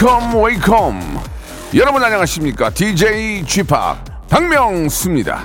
Welcome, 0.00 0.44
welcome. 0.44 1.18
여러분 1.74 2.04
안녕하십니까? 2.04 2.70
DJ 2.70 3.44
g 3.44 3.64
p 3.64 3.74
박명수입니다. 4.28 5.44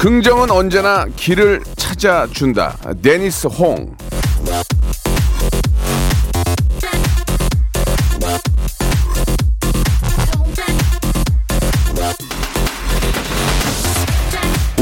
긍정은 0.00 0.50
언제나 0.50 1.06
길을 1.14 1.62
찾아준다. 1.76 2.76
데니스 3.00 3.46
홍. 3.46 3.94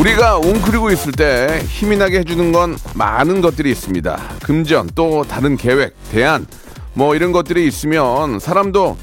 우리가 0.00 0.38
웅크리고 0.38 0.90
있을 0.92 1.12
때 1.12 1.62
힘이 1.68 1.98
나게 1.98 2.20
해주는 2.20 2.52
건 2.52 2.78
많은 2.94 3.42
것들이 3.42 3.70
있습니다. 3.70 4.18
금전, 4.42 4.88
또 4.94 5.24
다른 5.24 5.58
계획, 5.58 5.94
대안, 6.10 6.46
뭐 6.94 7.14
이런 7.14 7.32
것들이 7.32 7.66
있으면 7.66 8.38
사람도 8.38 8.96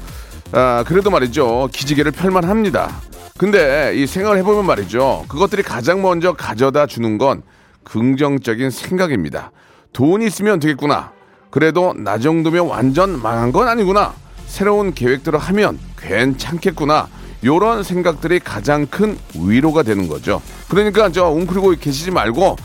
아, 0.50 0.82
그래도 0.88 1.10
말이죠. 1.10 1.68
기지개를 1.72 2.10
펼만 2.10 2.42
합니다. 2.42 3.00
근데 3.36 3.92
이 3.94 4.08
생각을 4.08 4.38
해보면 4.38 4.66
말이죠. 4.66 5.26
그것들이 5.28 5.62
가장 5.62 6.02
먼저 6.02 6.32
가져다 6.32 6.86
주는 6.86 7.16
건 7.16 7.42
긍정적인 7.84 8.70
생각입니다. 8.70 9.52
돈이 9.92 10.26
있으면 10.26 10.58
되겠구나. 10.58 11.12
그래도 11.50 11.94
나 11.96 12.18
정도면 12.18 12.66
완전 12.66 13.22
망한 13.22 13.52
건 13.52 13.68
아니구나. 13.68 14.14
새로운 14.48 14.92
계획들을 14.92 15.38
하면 15.38 15.78
괜찮겠구나. 15.96 17.06
요런 17.44 17.82
생각들이 17.82 18.40
가장 18.40 18.86
큰 18.86 19.16
위로가 19.34 19.82
되는 19.82 20.08
거죠. 20.08 20.42
그러니까 20.68 21.10
저 21.10 21.28
웅크리고 21.28 21.70
계시지 21.80 22.10
말고 22.10 22.56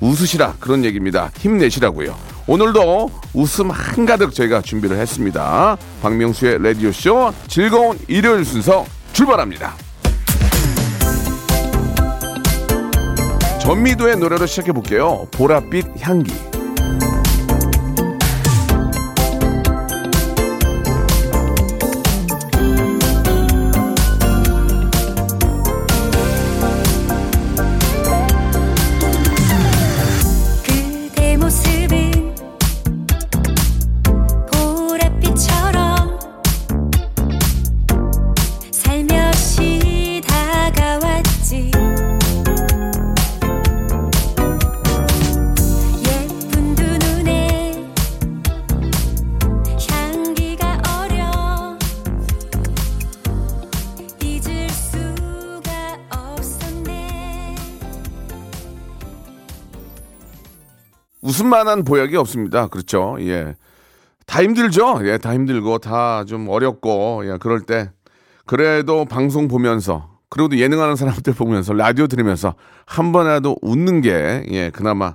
웃으시라 0.00 0.54
그런 0.60 0.84
얘기입니다. 0.84 1.30
힘내시라고요. 1.38 2.16
오늘도 2.46 3.10
웃음 3.34 3.70
한가득 3.70 4.34
저희가 4.34 4.62
준비를 4.62 4.96
했습니다. 4.98 5.76
박명수의 6.02 6.62
라디오쇼 6.62 7.32
즐거운 7.46 7.98
일요일 8.08 8.44
순서 8.44 8.86
출발합니다. 9.12 9.74
전미도의 13.60 14.16
노래로 14.16 14.46
시작해 14.46 14.72
볼게요. 14.72 15.26
보랏빛 15.32 16.00
향기. 16.00 16.47
웃음만한 61.58 61.84
보약이 61.84 62.16
없습니다. 62.16 62.68
그렇죠. 62.68 63.16
예. 63.20 63.54
다 64.26 64.42
힘들죠. 64.42 65.00
예, 65.04 65.18
다 65.18 65.32
힘들고 65.34 65.78
다 65.78 66.24
좀 66.26 66.48
어렵고 66.48 67.22
예, 67.24 67.38
그럴 67.40 67.60
때 67.60 67.90
그래도 68.46 69.04
방송 69.04 69.48
보면서 69.48 70.18
그래도 70.28 70.56
예능하는 70.58 70.94
사람들 70.96 71.32
보면서 71.34 71.72
라디오 71.72 72.06
들으면서 72.06 72.54
한 72.86 73.12
번이라도 73.12 73.56
웃는 73.62 74.02
게 74.02 74.44
예, 74.50 74.70
그나마 74.70 75.14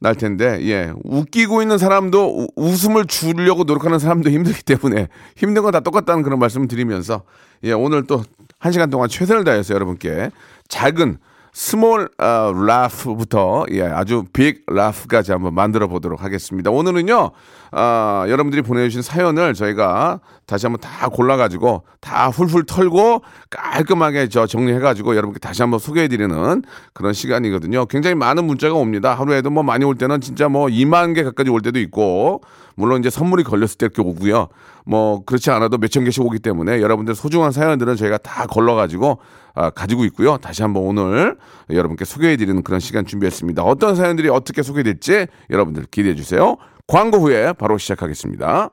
날 0.00 0.14
텐데 0.14 0.58
예, 0.68 0.92
웃기고 1.04 1.62
있는 1.62 1.78
사람도 1.78 2.38
우- 2.42 2.48
웃음을 2.56 3.06
주려고 3.06 3.64
노력하는 3.64 3.98
사람도 3.98 4.30
힘들기 4.30 4.62
때문에 4.62 5.08
힘든 5.36 5.62
건 5.62 5.72
다 5.72 5.80
똑같다는 5.80 6.22
그런 6.22 6.38
말씀을 6.38 6.68
드리면서 6.68 7.22
예, 7.64 7.72
오늘 7.72 8.06
또 8.06 8.22
한 8.58 8.70
시간 8.70 8.90
동안 8.90 9.08
최선을 9.08 9.42
다해서 9.42 9.74
여러분께 9.74 10.30
작은 10.68 11.18
small 11.54 12.08
어, 12.18 12.52
laugh부터 12.54 13.66
예, 13.72 13.82
아주 13.82 14.24
big 14.32 14.64
laugh까지 14.66 15.32
한번 15.32 15.52
만들어 15.54 15.86
보도록 15.86 16.24
하겠습니다. 16.24 16.70
오늘은요, 16.70 17.30
아, 17.72 18.24
여러분들이 18.26 18.62
보내주신 18.62 19.02
사연을 19.02 19.52
저희가 19.52 20.20
다시 20.46 20.64
한번 20.64 20.80
다 20.80 21.10
골라가지고 21.10 21.82
다 22.00 22.30
훌훌 22.30 22.64
털고 22.64 23.20
깔끔하게 23.50 24.30
저 24.30 24.46
정리해가지고 24.46 25.14
여러분께 25.14 25.40
다시 25.40 25.60
한번 25.60 25.78
소개해드리는 25.78 26.62
그런 26.94 27.12
시간이거든요. 27.12 27.84
굉장히 27.84 28.14
많은 28.14 28.44
문자가 28.44 28.74
옵니다. 28.74 29.14
하루에도 29.14 29.50
뭐 29.50 29.62
많이 29.62 29.84
올 29.84 29.96
때는 29.96 30.22
진짜 30.22 30.48
뭐 30.48 30.68
2만 30.68 31.14
개 31.14 31.22
가까이 31.22 31.50
올 31.50 31.60
때도 31.60 31.78
있고, 31.80 32.40
물론 32.76 33.00
이제 33.00 33.10
선물이 33.10 33.44
걸렸을 33.44 33.76
때 33.76 33.84
이렇게 33.84 34.00
오고요. 34.00 34.48
뭐 34.86 35.22
그렇지 35.26 35.50
않아도 35.50 35.76
몇천 35.76 36.04
개씩 36.04 36.24
오기 36.24 36.38
때문에 36.38 36.80
여러분들 36.80 37.14
소중한 37.14 37.52
사연들은 37.52 37.96
저희가 37.96 38.16
다 38.16 38.46
걸러가지고 38.46 39.18
아, 39.54 39.70
가지고 39.70 40.04
있고요. 40.06 40.38
다시 40.38 40.62
한번 40.62 40.82
오늘 40.84 41.36
여러분께 41.70 42.04
소개해드리는 42.04 42.62
그런 42.62 42.80
시간 42.80 43.04
준비했습니다. 43.06 43.62
어떤 43.62 43.94
사연들이 43.96 44.28
어떻게 44.28 44.62
소개될지 44.62 45.26
여러분들 45.50 45.86
기대해 45.90 46.14
주세요. 46.14 46.56
광고 46.86 47.18
후에 47.18 47.52
바로 47.52 47.78
시작하겠습니다. 47.78 48.70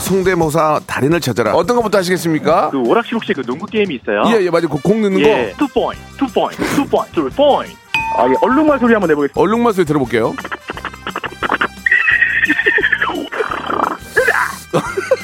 성대모사 0.00 0.80
달인을 0.86 1.20
찾아라. 1.20 1.54
어떤 1.54 1.76
것부터 1.76 1.98
하시겠습니까? 1.98 2.70
그 2.70 2.78
오락실 2.78 3.14
혹시 3.14 3.32
그 3.32 3.42
농구 3.42 3.66
게임이 3.66 3.94
있어요? 3.96 4.24
예, 4.26 4.44
예, 4.44 4.50
맞아요. 4.50 4.68
그 4.68 4.78
공 4.82 5.00
넣는 5.02 5.20
예. 5.20 5.52
거. 5.56 5.66
two 5.66 5.72
point, 5.72 6.00
two 6.18 6.26
point, 6.26 6.56
two 6.74 6.84
point, 6.86 7.12
two 7.12 7.30
point. 7.30 7.74
아, 8.18 8.28
예. 8.28 8.34
얼룩말 8.42 8.78
소리 8.80 8.92
한번 8.92 9.08
내보겠습니다. 9.08 9.40
얼룩말 9.40 9.72
소리 9.72 9.86
들어볼게요. 9.86 10.34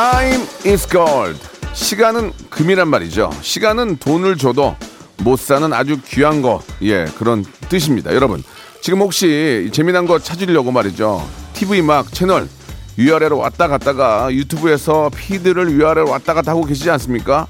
Time 0.00 0.46
is 0.64 0.88
gold. 0.88 1.38
시간은 1.74 2.32
금이란 2.48 2.88
말이죠. 2.88 3.28
시간은 3.42 3.98
돈을 3.98 4.38
줘도 4.38 4.74
못 5.18 5.38
사는 5.38 5.70
아주 5.74 6.00
귀한 6.06 6.40
거. 6.40 6.62
예, 6.80 7.04
그런 7.18 7.44
뜻입니다. 7.68 8.14
여러분, 8.14 8.42
지금 8.80 9.00
혹시 9.00 9.68
재미난 9.74 10.06
거 10.06 10.18
찾으려고 10.18 10.72
말이죠. 10.72 11.22
TV 11.52 11.82
막 11.82 12.10
채널 12.14 12.48
위아래로 12.96 13.36
왔다 13.36 13.68
갔다가 13.68 14.32
유튜브에서 14.32 15.10
피드를 15.14 15.76
위아래로 15.76 16.08
왔다 16.08 16.32
갔다 16.32 16.52
하고 16.52 16.64
계시지 16.64 16.90
않습니까? 16.92 17.46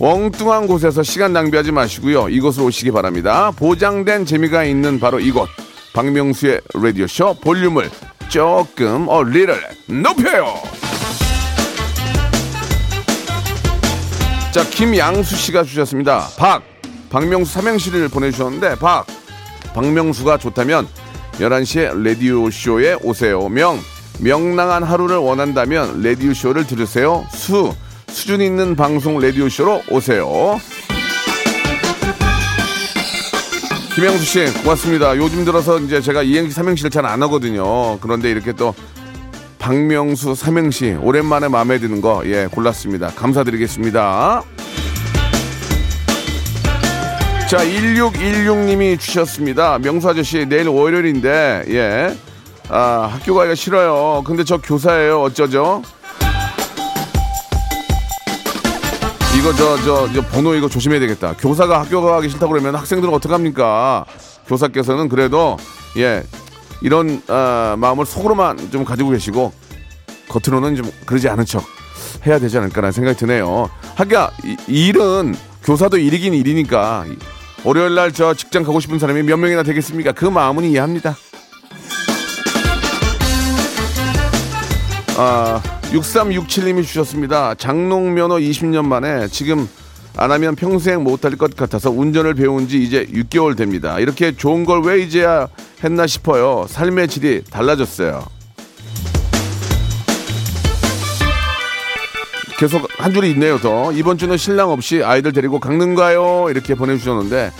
엉뚱한 0.00 0.66
곳에서 0.66 1.04
시간 1.04 1.32
낭비하지 1.32 1.70
마시고요. 1.70 2.30
이곳으로 2.30 2.66
오시기 2.66 2.90
바랍니다. 2.90 3.52
보장된 3.52 4.26
재미가 4.26 4.64
있는 4.64 4.98
바로 4.98 5.20
이곳. 5.20 5.48
박명수의 5.92 6.62
라디오쇼 6.74 7.34
볼륨을 7.34 7.88
조금 8.28 9.06
어 9.06 9.22
리를 9.22 9.56
높여요. 9.86 10.91
자, 14.52 14.62
김양수 14.64 15.34
씨가 15.34 15.64
주셨습니다. 15.64 16.28
박, 16.36 16.62
박명수 17.08 17.52
삼행시를 17.54 18.08
보내주셨는데, 18.08 18.76
박, 18.76 19.06
박명수가 19.74 20.36
좋다면 20.38 20.86
11시에 21.38 22.02
라디오쇼에 22.02 22.98
오세요. 23.02 23.48
명, 23.48 23.80
명랑한 24.20 24.82
하루를 24.82 25.16
원한다면 25.16 26.02
라디오쇼를 26.02 26.66
들으세요. 26.66 27.26
수, 27.30 27.74
수준 28.08 28.42
있는 28.42 28.76
방송 28.76 29.18
라디오쇼로 29.18 29.84
오세요. 29.88 30.60
김영수 33.94 34.24
씨, 34.24 34.44
고맙습니다. 34.62 35.16
요즘 35.16 35.46
들어서 35.46 35.78
이제 35.78 36.02
제가 36.02 36.22
이행시, 36.22 36.54
삼행시를 36.54 36.90
잘 36.90 37.06
안 37.06 37.22
하거든요. 37.22 37.98
그런데 38.00 38.30
이렇게 38.30 38.52
또 38.52 38.74
박명수 39.62 40.34
삼행시 40.34 40.96
오랜만에 41.00 41.46
마음에 41.46 41.78
드는 41.78 42.00
거 42.00 42.22
예 42.26 42.46
골랐습니다. 42.50 43.08
감사드리겠습니다. 43.14 44.42
자 47.48 47.58
1616님이 47.58 48.98
주셨습니다. 48.98 49.78
명수 49.78 50.08
아저씨 50.08 50.46
내일 50.46 50.66
월요일인데 50.68 51.64
예 51.68 52.16
아, 52.68 53.08
학교 53.12 53.34
가기가 53.34 53.54
싫어요. 53.54 54.22
근데 54.26 54.42
저 54.44 54.56
교사예요. 54.58 55.22
어쩌죠? 55.22 55.82
이거 59.38 59.52
저, 59.54 59.76
저, 59.82 60.12
저 60.12 60.22
번호 60.28 60.54
이거 60.54 60.68
조심해야 60.68 60.98
되겠다. 61.00 61.34
교사가 61.38 61.80
학교 61.80 62.00
가기 62.02 62.28
싫다고 62.28 62.52
그러면 62.52 62.74
학생들은 62.76 63.12
어떡합니까? 63.14 64.06
교사께서는 64.48 65.08
그래도 65.08 65.56
예 65.98 66.22
이런 66.82 67.22
아, 67.28 67.74
마음을 67.78 68.04
속으로만 68.06 68.70
좀 68.70 68.84
가지고 68.84 69.10
계시고 69.10 69.52
겉으로는 70.28 70.76
좀 70.76 70.90
그러지 71.06 71.28
않은 71.28 71.44
척 71.44 71.64
해야 72.26 72.38
되지 72.38 72.58
않을까라는 72.58 72.92
생각이 72.92 73.16
드네요. 73.18 73.70
하기야 73.94 74.30
이- 74.44 74.56
일은 74.88 75.34
교사도 75.64 75.98
일이긴 75.98 76.34
일이니까 76.34 77.04
월요일 77.64 77.94
날 77.94 78.12
저 78.12 78.34
직장 78.34 78.64
가고 78.64 78.80
싶은 78.80 78.98
사람이 78.98 79.22
몇 79.22 79.36
명이나 79.36 79.62
되겠습니까? 79.62 80.12
그 80.12 80.24
마음은 80.24 80.64
이해합니다. 80.64 81.16
아, 85.16 85.60
6367님이 85.92 86.84
주셨습니다. 86.84 87.54
장롱 87.54 88.14
면허 88.14 88.36
20년 88.36 88.84
만에 88.86 89.28
지금 89.28 89.68
안 90.16 90.30
하면 90.30 90.54
평생 90.54 91.02
못할 91.02 91.36
것 91.36 91.56
같아서 91.56 91.90
운전을 91.90 92.34
배운 92.34 92.68
지 92.68 92.82
이제 92.82 93.06
6개월 93.06 93.56
됩니다. 93.56 93.98
이렇게 93.98 94.36
좋은 94.36 94.64
걸 94.64 94.82
왜 94.82 95.00
이제야 95.00 95.48
했나 95.84 96.06
싶어요. 96.06 96.66
삶의 96.68 97.08
질이 97.08 97.44
달라졌어요. 97.50 98.24
계속 102.58 102.88
한 102.98 103.12
줄이 103.12 103.30
있네요, 103.30 103.58
더. 103.58 103.90
이번 103.92 104.18
주는 104.18 104.36
신랑 104.36 104.70
없이 104.70 105.02
아이들 105.04 105.32
데리고 105.32 105.58
강릉 105.60 105.94
가요. 105.94 106.46
이렇게 106.50 106.74
보내주셨는데, 106.74 107.50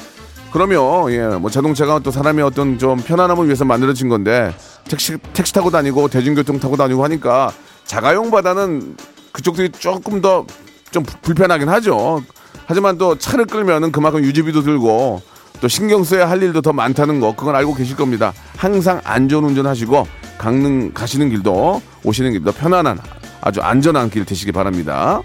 그러면, 0.53 1.11
예, 1.13 1.27
뭐 1.39 1.51
자동차가 1.51 1.99
또 2.01 2.11
사람의 2.11 2.45
어떤 2.45 2.79
좀 2.79 2.99
편안함을 2.99 3.47
위해서 3.47 3.65
만들어진 3.65 4.09
건데, 4.09 4.55
택시, 4.89 5.17
택시 5.33 5.53
타고 5.55 5.71
다니고 5.71 6.09
대중교통 6.09 6.61
타고 6.61 6.77
다니고 6.77 7.03
하니까 7.05 7.53
자가용보다는 7.87 8.97
그쪽들이 9.33 9.71
조금 9.71 10.21
더 10.21 10.45
좀 10.93 11.03
불편하긴 11.23 11.69
하죠. 11.71 12.23
하지만 12.73 12.97
또 12.97 13.19
차를 13.19 13.45
끌면은 13.45 13.93
그만큼 13.93 14.25
유지비도 14.25 14.63
들고 14.63 15.21
또 15.61 15.69
신경 15.69 16.05
써야 16.05 16.31
할 16.31 16.43
일도 16.43 16.63
더 16.63 16.73
많다는 16.73 17.21
거 17.21 17.37
그건 17.37 17.55
알고 17.55 17.75
계실 17.75 17.97
겁니다. 17.97 18.33
항상 18.57 18.99
안전 19.05 19.45
운전하시고 19.45 20.09
강릉 20.39 20.95
가시는 20.95 21.29
길도 21.29 21.83
오시는 22.03 22.33
길도 22.33 22.53
편안한 22.53 22.99
아주 23.43 23.61
안전한 23.61 24.09
길 24.09 24.25
되시기 24.25 24.53
바랍니다. 24.53 25.21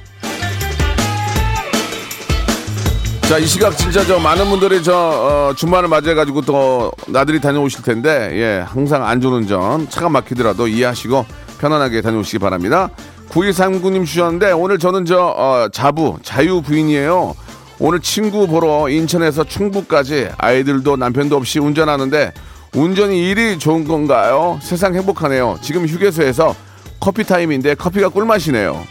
자, 3.29 3.37
이 3.37 3.45
시각 3.45 3.77
진짜 3.77 4.05
저 4.05 4.19
많은 4.19 4.49
분들이 4.49 4.83
저 4.83 4.93
어, 4.93 5.53
주말을 5.55 5.87
맞이해가지고 5.87 6.41
또 6.41 6.91
나들이 7.07 7.39
다녀오실 7.39 7.81
텐데, 7.83 8.29
예, 8.33 8.65
항상 8.65 9.05
안전운전 9.05 9.89
차가 9.89 10.09
막히더라도 10.09 10.67
이해하시고 10.67 11.25
편안하게 11.59 12.01
다녀오시기 12.01 12.39
바랍니다. 12.39 12.89
9239님 13.29 14.05
주셨는데 14.05 14.51
오늘 14.51 14.79
저는 14.79 15.05
저 15.05 15.17
어, 15.17 15.67
자부 15.71 16.17
자유 16.23 16.61
부인이에요. 16.61 17.35
오늘 17.79 17.99
친구 17.99 18.47
보러 18.47 18.89
인천에서 18.89 19.43
충북까지 19.43 20.29
아이들도 20.37 20.95
남편도 20.97 21.35
없이 21.35 21.59
운전하는데 21.59 22.33
운전이 22.75 23.29
일이 23.29 23.59
좋은 23.59 23.87
건가요? 23.87 24.59
세상 24.61 24.95
행복하네요. 24.95 25.57
지금 25.61 25.85
휴게소에서 25.85 26.55
커피 26.99 27.23
타임인데 27.23 27.75
커피가 27.75 28.09
꿀맛이네요. 28.09 28.83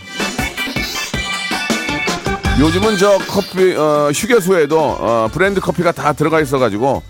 요즘은 2.59 2.97
저 2.97 3.19
커피 3.29 3.75
어, 3.77 4.11
휴게소에도 4.15 4.79
어, 4.79 5.29
브랜드 5.33 5.61
커피가 5.61 5.93
다 5.93 6.13
들어가 6.13 6.41
있어가지고 6.41 7.03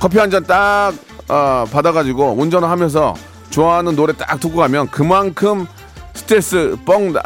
커피 0.00 0.18
한 0.18 0.30
잔딱 0.30 0.94
어, 1.28 1.64
받아가지고 1.70 2.34
운전을 2.38 2.68
하면서 2.68 3.14
좋아하는 3.50 3.94
노래 3.94 4.12
딱 4.14 4.40
듣고 4.40 4.56
가면 4.56 4.88
그만큼 4.90 5.66
스트레스 6.14 6.76
뻥 6.84 7.12
나, 7.12 7.22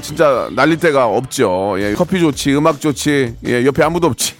진짜 0.00 0.48
날릴 0.54 0.78
데가 0.78 1.06
없죠. 1.06 1.76
예, 1.78 1.94
커피 1.94 2.20
좋지, 2.20 2.54
음악 2.54 2.80
좋지, 2.80 3.36
예, 3.46 3.64
옆에 3.64 3.82
아무도 3.82 4.06
없지. 4.08 4.34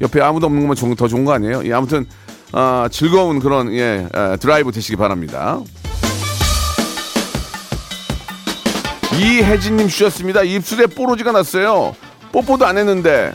옆에 0.00 0.20
아무도 0.20 0.46
없는 0.46 0.62
것만 0.62 0.76
좋은- 0.76 0.96
더 0.96 1.08
좋은 1.08 1.24
거 1.24 1.32
아니에요? 1.32 1.62
예, 1.66 1.72
아무튼 1.72 2.06
아, 2.52 2.88
즐거운 2.90 3.38
그런 3.38 3.72
예, 3.74 4.06
에, 4.12 4.36
드라이브 4.38 4.72
되시기 4.72 4.96
바랍니다. 4.96 5.60
이혜진님 9.18 9.88
주셨습니다. 9.88 10.42
입술에 10.42 10.86
뽀로지가 10.86 11.32
났어요. 11.32 11.94
뽀뽀도 12.32 12.64
안 12.64 12.78
했는데. 12.78 13.32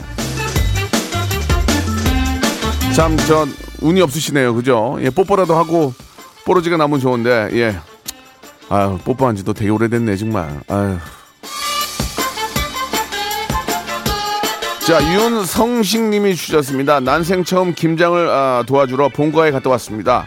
참, 2.96 3.16
저, 3.28 3.46
운이 3.82 4.02
없으시네요. 4.02 4.56
그죠? 4.56 4.98
예, 5.02 5.10
뽀뽀라도 5.10 5.56
하고 5.56 5.94
뽀로지가 6.46 6.78
나면 6.78 7.00
좋은데, 7.00 7.50
예. 7.54 7.76
아유, 8.70 8.98
뽀뽀한 9.04 9.36
지도 9.36 9.54
되게 9.54 9.70
오래됐네, 9.70 10.16
정말. 10.16 10.60
아유. 10.68 10.98
자, 14.86 15.02
윤성식 15.02 16.02
님이 16.10 16.36
주셨습니다. 16.36 17.00
난생 17.00 17.44
처음 17.44 17.74
김장을 17.74 18.30
아, 18.30 18.64
도와주러 18.68 19.10
본가에 19.10 19.52
갔다 19.52 19.70
왔습니다. 19.72 20.26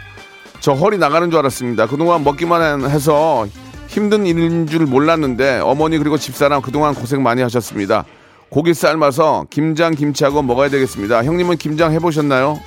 저 0.59 0.73
허리 0.73 0.97
나가는 0.97 1.29
줄 1.31 1.39
알았습니다. 1.39 1.87
그동안 1.87 2.23
먹기만 2.25 2.89
해서 2.89 3.47
힘든 3.87 4.25
일인 4.25 4.67
줄 4.67 4.85
몰랐는데 4.85 5.59
어머니 5.59 5.97
그리고 5.97 6.17
집사람 6.17 6.61
그동안 6.61 6.93
고생 6.93 7.23
많이 7.23 7.41
하셨습니다. 7.41 8.03
고기 8.49 8.73
삶아서 8.73 9.45
김장 9.49 9.93
김치하고 9.95 10.41
먹어야 10.41 10.69
되겠습니다. 10.69 11.23
형님은 11.23 11.57
김장 11.57 11.93
해보셨나요? 11.93 12.59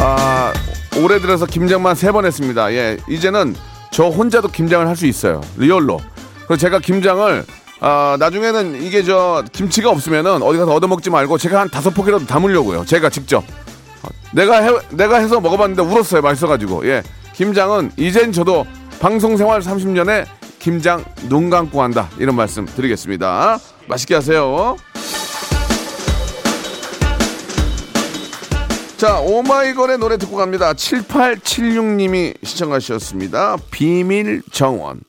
아, 0.00 0.43
올해 1.02 1.18
들어서 1.20 1.46
김장만 1.46 1.94
세 1.94 2.12
번 2.12 2.24
했습니다. 2.24 2.72
예, 2.72 2.96
이제는 3.08 3.54
저 3.90 4.04
혼자도 4.08 4.48
김장을 4.48 4.86
할 4.88 4.96
수 4.96 5.06
있어요. 5.06 5.40
리얼로. 5.56 6.00
그래서 6.46 6.56
제가 6.60 6.78
김장을 6.78 7.44
아, 7.80 8.16
나중에는 8.18 8.82
이게 8.82 9.02
저 9.02 9.42
김치가 9.52 9.90
없으면은 9.90 10.42
어디 10.42 10.58
가서 10.58 10.72
얻어 10.74 10.86
먹지 10.86 11.10
말고 11.10 11.36
제가 11.38 11.60
한 11.60 11.68
다섯 11.68 11.90
포기라도 11.90 12.24
담으려고요. 12.26 12.84
제가 12.84 13.10
직접. 13.10 13.44
내가 14.32 14.62
해, 14.62 14.70
내가 14.90 15.18
해서 15.18 15.40
먹어봤는데 15.40 15.82
울었어요. 15.82 16.22
맛있어가지고. 16.22 16.86
예. 16.88 17.02
김장은 17.34 17.92
이젠 17.96 18.32
저도 18.32 18.66
방송 19.00 19.36
생활 19.36 19.60
30년에 19.60 20.24
김장 20.60 21.04
눈 21.28 21.50
감고 21.50 21.82
한다. 21.82 22.08
이런 22.18 22.36
말씀 22.36 22.64
드리겠습니다. 22.64 23.58
맛있게 23.88 24.14
하세요. 24.14 24.76
자, 28.96 29.18
오마이걸의 29.18 29.98
노래 29.98 30.16
듣고 30.16 30.36
갑니다. 30.36 30.72
7876님이 30.72 32.34
시청하셨습니다. 32.44 33.56
비밀 33.70 34.42
정원. 34.52 35.00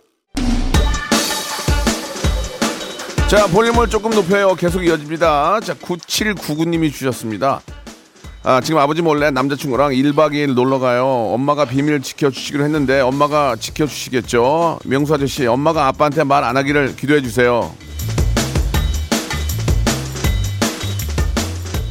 자, 3.27 3.47
볼륨을 3.47 3.87
조금 3.89 4.11
높여요. 4.11 4.55
계속 4.55 4.83
이어집니다. 4.85 5.59
자, 5.61 5.73
9799님이 5.75 6.91
주셨습니다. 6.91 7.61
아, 8.43 8.61
지금 8.61 8.79
아버지 8.79 9.01
몰래 9.01 9.31
남자친구랑 9.31 9.91
1박 9.91 10.33
2일 10.33 10.53
놀러 10.53 10.77
가요. 10.79 11.05
엄마가 11.05 11.65
비밀 11.65 12.01
지켜주시기로 12.01 12.63
했는데 12.63 13.01
엄마가 13.01 13.55
지켜주시겠죠? 13.55 14.79
명수 14.85 15.13
아저씨, 15.15 15.45
엄마가 15.47 15.87
아빠한테 15.87 16.23
말 16.23 16.43
안 16.43 16.57
하기를 16.57 16.95
기도해 16.95 17.21
주세요. 17.21 17.73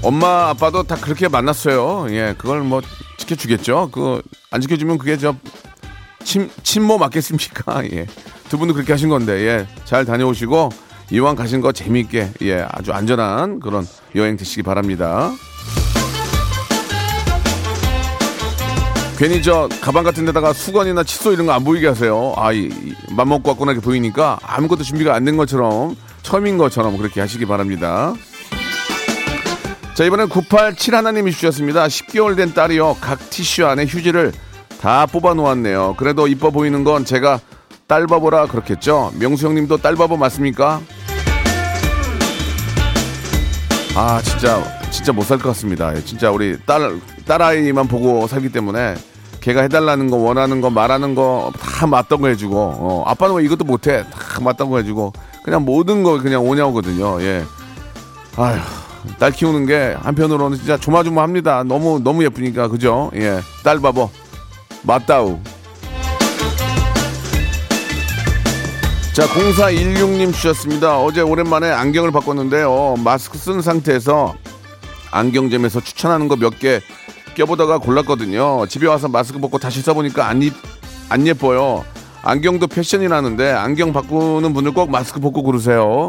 엄마 0.05 0.51
아빠도 0.51 0.83
다 0.83 0.97
그렇게 0.97 1.29
만났어요. 1.29 2.07
예, 2.11 2.35
그걸 2.37 2.61
뭐 2.61 2.83
지켜주겠죠. 3.17 3.89
그거 3.91 4.21
안 4.51 4.61
지켜주면 4.61 4.99
그게 4.99 5.17
저 5.17 5.35
침, 6.25 6.51
침모 6.63 6.99
맞겠습니까? 6.99 7.85
예. 7.93 8.07
두 8.49 8.59
분도 8.59 8.75
그렇게 8.75 8.93
하신 8.93 9.09
건데, 9.09 9.33
예. 9.47 9.67
잘 9.85 10.05
다녀오시고, 10.05 10.69
이왕 11.11 11.37
가신 11.37 11.61
거 11.61 11.73
재미있게, 11.73 12.31
예. 12.43 12.67
아주 12.71 12.93
안전한 12.93 13.61
그런 13.61 13.87
여행 14.15 14.37
되시기 14.37 14.63
바랍니다. 14.63 15.33
괜히 19.17 19.41
저 19.43 19.69
가방 19.81 20.03
같은 20.05 20.25
데다가 20.27 20.53
수건이나 20.53 21.05
칫솔 21.05 21.35
이런 21.35 21.47
거 21.47 21.53
안 21.53 21.63
보이게 21.65 21.87
하세요. 21.87 22.35
아, 22.37 22.53
이, 22.53 22.65
이, 22.65 22.95
맘먹고 23.15 23.51
왔구나 23.51 23.73
이렇게 23.73 23.85
보이니까 23.85 24.39
아무것도 24.43 24.83
준비가 24.83 25.15
안 25.15 25.25
된 25.25 25.37
것처럼, 25.37 25.97
처음인 26.23 26.59
것처럼 26.59 26.99
그렇게 26.99 27.21
하시기 27.21 27.47
바랍니다. 27.47 28.13
자, 29.95 30.05
이번엔 30.05 30.29
987 30.29 30.95
하나님이 30.95 31.31
주셨습니다. 31.33 31.87
10개월 31.87 32.37
된 32.37 32.53
딸이요. 32.53 32.97
각 33.01 33.31
티슈 33.31 33.65
안에 33.67 33.87
휴지를 33.87 34.33
다 34.81 35.07
뽑아 35.07 35.35
놓았네요. 35.35 35.95
그래도 35.97 36.27
이뻐 36.27 36.51
보이는 36.51 36.83
건 36.83 37.05
제가 37.05 37.39
딸바보라 37.87 38.47
그렇겠죠? 38.47 39.13
명수 39.19 39.47
형님도 39.47 39.77
딸바보 39.79 40.17
맞습니까? 40.17 40.81
아, 43.97 44.21
진짜, 44.25 44.61
진짜 44.91 45.13
못 45.13 45.23
살 45.27 45.39
것 45.39 45.51
같습니다. 45.51 45.95
예, 45.97 46.03
진짜 46.05 46.31
우리 46.33 46.59
딸, 46.67 46.99
딸아이만 47.27 47.87
보고 47.87 48.27
살기 48.27 48.51
때문에 48.51 48.97
걔가 49.41 49.61
해달라는 49.63 50.11
거, 50.11 50.17
원하는 50.17 50.61
거, 50.61 50.71
말하는 50.71 51.15
거 51.15 51.53
다 51.61 51.87
맞다고 51.87 52.29
해주고, 52.29 52.57
어, 52.57 53.05
아빠는 53.07 53.37
왜 53.37 53.45
이것도 53.45 53.65
못해? 53.65 54.05
다 54.11 54.41
맞다고 54.41 54.79
해주고, 54.81 55.13
그냥 55.45 55.65
모든 55.65 56.03
거 56.03 56.19
그냥 56.21 56.43
오냐오거든요. 56.45 57.23
예. 57.23 57.45
아휴. 58.37 58.59
딸 59.19 59.33
키우는 59.33 59.67
게 59.67 59.97
한편으로는 60.01 60.57
진짜 60.59 60.77
조마조마합니다. 60.77 61.65
너무 61.65 62.01
너무 62.03 62.25
예쁘니까 62.25 62.69
그죠? 62.69 63.11
예, 63.15 63.41
딸 63.63 63.81
바보 63.81 64.11
맞다우. 64.83 65.39
자, 69.15 69.27
0416님 69.29 70.33
주셨습니다. 70.35 70.99
어제 70.99 71.21
오랜만에 71.21 71.71
안경을 71.71 72.11
바꿨는데요. 72.11 72.97
마스크 73.05 73.39
쓴 73.39 73.63
상태에서 73.63 74.35
안경점에서 75.13 75.81
추천하는 75.81 76.27
거 76.27 76.35
몇 76.37 76.59
개 76.59 76.81
껴보다가 77.37 77.79
골랐거든요. 77.79 78.67
집에 78.67 78.87
와서 78.89 79.07
마스크 79.09 79.39
벗고 79.39 79.59
다시 79.59 79.83
써보니까 79.83 80.27
안, 80.27 80.43
이, 80.43 80.51
안 81.09 81.27
예뻐요. 81.27 81.85
안경도 82.23 82.67
패션이라는데 82.69 83.51
안경 83.53 83.93
바꾸는 83.93 84.53
분들 84.53 84.73
꼭 84.73 84.91
마스크 84.91 85.21
벗고 85.21 85.43
그러세요. 85.45 86.09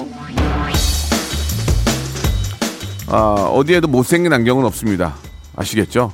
아, 3.07 3.51
어디에도 3.53 3.87
못생긴 3.87 4.33
안경은 4.33 4.65
없습니다. 4.65 5.15
아시겠죠? 5.55 6.11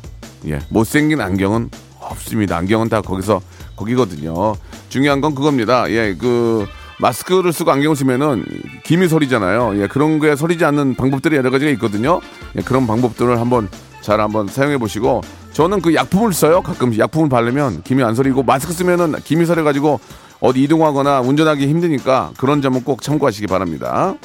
예, 0.47 0.59
못생긴 0.69 1.21
안경은 1.21 1.69
없습니다. 1.99 2.57
안경은 2.57 2.89
다 2.89 3.01
거기서 3.01 3.41
거기거든요. 3.75 4.55
중요한 4.89 5.21
건 5.21 5.33
그겁니다. 5.33 5.89
예, 5.89 6.15
그 6.15 6.65
마스크를 6.99 7.53
쓰고 7.53 7.71
안경을 7.71 7.95
쓰면은 7.95 8.45
김이 8.83 9.07
서리잖아요. 9.07 9.81
예, 9.81 9.87
그런 9.87 10.19
거에 10.19 10.35
서리지 10.35 10.65
않는 10.65 10.95
방법들이 10.95 11.35
여러 11.35 11.49
가지가 11.49 11.71
있거든요. 11.71 12.19
예, 12.57 12.61
그런 12.61 12.85
방법들을 12.85 13.39
한번 13.39 13.69
잘 14.01 14.19
한번 14.19 14.47
사용해 14.47 14.77
보시고 14.77 15.21
저는 15.53 15.81
그 15.81 15.93
약품을 15.95 16.33
써요. 16.33 16.61
가끔 16.61 16.97
약품을 16.97 17.29
바르면 17.29 17.83
김이 17.83 18.03
안 18.03 18.15
서리고 18.15 18.43
마스크 18.43 18.73
쓰면은 18.73 19.15
김이 19.23 19.45
서려 19.45 19.63
가지고 19.63 19.99
어디 20.39 20.63
이동하거나 20.63 21.21
운전하기 21.21 21.67
힘드니까 21.67 22.31
그런 22.37 22.61
점은 22.61 22.83
꼭 22.83 23.01
참고하시기 23.01 23.47
바랍니다. 23.47 24.15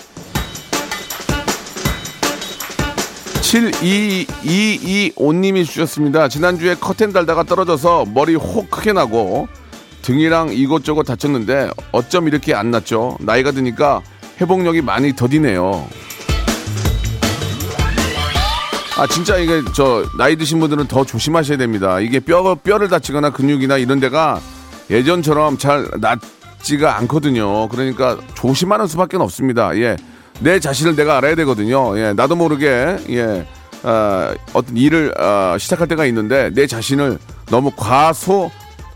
7225님이 3.46 5.64
주셨습니다. 5.64 6.28
지난주에 6.28 6.74
커튼 6.74 7.12
달다가 7.12 7.44
떨어져서 7.44 8.06
머리 8.12 8.34
혹 8.34 8.68
크게 8.70 8.92
나고 8.92 9.46
등이랑 10.02 10.52
이곳저곳 10.52 11.04
다쳤는데 11.04 11.70
어쩜 11.92 12.26
이렇게 12.26 12.54
안 12.54 12.72
났죠? 12.72 13.16
나이가 13.20 13.52
드니까 13.52 14.02
회복력이 14.40 14.82
많이 14.82 15.14
더디네요. 15.14 15.86
아 18.98 19.06
진짜 19.06 19.36
이게 19.36 19.62
저 19.74 20.04
나이 20.18 20.36
드신 20.36 20.58
분들은 20.58 20.88
더 20.88 21.04
조심하셔야 21.04 21.58
됩니다. 21.58 22.00
이게 22.00 22.18
뼈 22.18 22.56
뼈를 22.56 22.88
다치거나 22.88 23.30
근육이나 23.30 23.76
이런 23.76 24.00
데가 24.00 24.40
예전처럼 24.90 25.58
잘 25.58 25.86
낫지가 26.00 26.96
않거든요. 26.98 27.68
그러니까 27.68 28.18
조심하는 28.34 28.88
수밖에 28.88 29.16
없습니다. 29.18 29.76
예. 29.76 29.96
내 30.40 30.60
자신을 30.60 30.96
내가 30.96 31.16
알아야 31.16 31.34
되거든요. 31.36 31.98
예, 31.98 32.12
나도 32.12 32.36
모르게 32.36 32.96
예, 33.10 33.46
어, 33.82 34.34
어떤 34.52 34.76
일을 34.76 35.14
어, 35.18 35.56
시작할 35.58 35.88
때가 35.88 36.04
있는데 36.06 36.50
내 36.54 36.66
자신을 36.66 37.18
너무 37.46 37.70
과소 37.76 38.50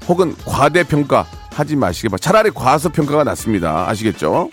혹은 0.08 0.34
과대평가 0.44 1.26
하지 1.52 1.76
마시기 1.76 2.08
바랍니다. 2.08 2.24
차라리 2.24 2.50
과소평가가 2.50 3.24
낫습니다. 3.24 3.88
아시겠죠? 3.88 4.50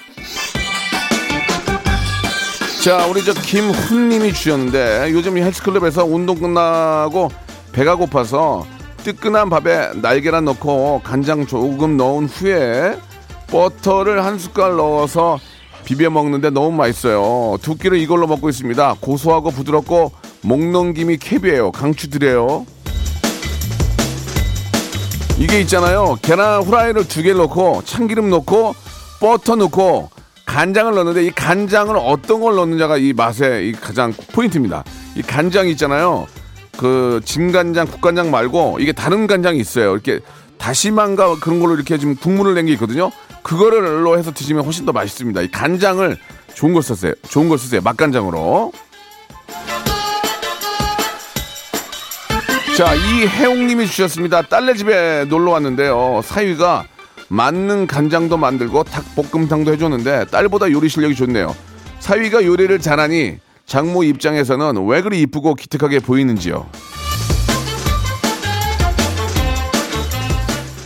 자, 2.84 3.06
우리 3.08 3.24
저 3.24 3.34
김훈님이 3.34 4.34
주셨는데 4.34 5.10
요즘 5.12 5.38
이 5.38 5.42
헬스클럽에서 5.42 6.06
운동 6.06 6.40
끝나고 6.40 7.30
배가 7.74 7.96
고파서 7.96 8.66
뜨끈한 9.04 9.50
밥에 9.50 9.92
날계란 9.96 10.46
넣고 10.46 11.02
간장 11.04 11.48
조금 11.48 11.98
넣은 11.98 12.28
후에 12.28 12.98
버터를 13.48 14.24
한 14.24 14.38
숟갈 14.38 14.76
넣어서 14.76 15.40
비벼 15.88 16.10
먹는데 16.10 16.50
너무 16.50 16.72
맛있어요. 16.76 17.58
두 17.62 17.78
끼를 17.78 17.98
이걸로 17.98 18.28
먹고 18.28 18.50
있습니다. 18.50 18.96
고소하고 19.00 19.52
부드럽고 19.52 20.12
목넘김이 20.42 21.16
캡이에요. 21.16 21.72
강추 21.72 22.10
드려요. 22.10 22.66
이게 25.40 25.62
있잖아요. 25.62 26.18
계란 26.22 26.62
후라이를 26.64 27.08
두 27.08 27.24
개를 27.24 27.38
넣고 27.38 27.84
참기름 27.86 28.30
넣고 28.30 28.76
버터 29.22 29.56
넣고 29.56 30.10
간장을 30.46 30.94
넣는데 30.94 31.24
이 31.24 31.32
간장을 31.32 31.96
어떤 31.96 32.42
걸 32.42 32.56
넣느냐가 32.56 32.98
이 32.98 33.14
맛의 33.14 33.70
이 33.70 33.72
가장 33.72 34.12
포인트입니다. 34.34 34.84
이 35.16 35.22
간장 35.22 35.70
있잖아요. 35.70 36.28
그 36.76 37.22
진간장, 37.24 37.88
국간장 37.88 38.30
말고 38.30 38.80
이게 38.82 38.92
다른 38.92 39.26
간장이 39.26 39.58
있어요. 39.58 39.94
이렇게 39.94 40.20
다시마인가 40.58 41.38
그런 41.40 41.62
걸로 41.62 41.76
이렇게 41.76 41.98
지금 41.98 42.14
국물을 42.18 42.56
낸 42.56 42.66
게 42.66 42.74
있거든요. 42.74 43.10
그거를로 43.48 44.18
해서 44.18 44.34
드시면 44.34 44.66
훨씬 44.66 44.86
더 44.86 44.92
맛있습니다. 44.92 45.42
이 45.42 45.50
간장을 45.50 46.18
좋은 46.54 46.74
걸 46.74 46.84
쓰세요. 46.84 47.14
좋은 47.30 47.48
걸 47.48 47.58
쓰세요. 47.58 47.80
맛간장으로. 47.82 48.74
자, 52.76 52.94
이혜웅님이 52.94 53.88
주셨습니다. 53.88 54.42
딸네 54.42 54.74
집에 54.74 55.26
놀러 55.30 55.52
왔는데요. 55.52 56.20
사위가 56.26 56.88
맞는 57.30 57.88
간장도 57.88 58.36
만들고 58.36 58.84
닭볶음탕도 58.84 59.72
해줬는데 59.72 60.26
딸보다 60.26 60.70
요리 60.72 60.90
실력이 60.90 61.16
좋네요. 61.16 61.56
사위가 62.00 62.44
요리를 62.44 62.78
잘하니 62.80 63.38
장모 63.66 64.04
입장에서는 64.04 64.86
왜 64.88 65.02
그리 65.02 65.22
이쁘고 65.22 65.56
기특하게 65.56 66.00
보이는지요. 66.00 66.70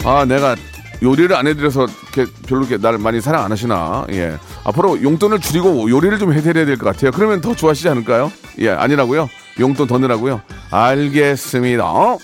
아, 0.04 0.26
내가 0.26 0.56
요리를 1.04 1.36
안 1.36 1.48
해드려서 1.48 1.88
이렇게 2.14 2.32
별로 2.48 2.62
이렇게 2.64 2.78
나를 2.78 3.00
많이 3.00 3.22
사랑 3.22 3.44
안 3.44 3.52
하시나. 3.52 4.06
예. 4.12 4.38
앞으로 4.64 5.02
용돈을 5.02 5.40
줄이고 5.40 5.90
요리를 5.90 6.20
좀 6.20 6.32
해드려야 6.34 6.66
될 6.66 6.78
것 6.78 6.86
같아요. 6.86 7.12
그러면 7.12 7.42
더 7.42 7.56
좋아하시지 7.56 7.90
않을까요? 7.90 8.32
예, 8.60 8.70
아니라고요? 8.70 9.28
용돈 9.60 9.88
더 9.88 9.98
넣으라고요? 9.98 10.42
알겠습니다. 10.70 11.86
어? 11.86 12.18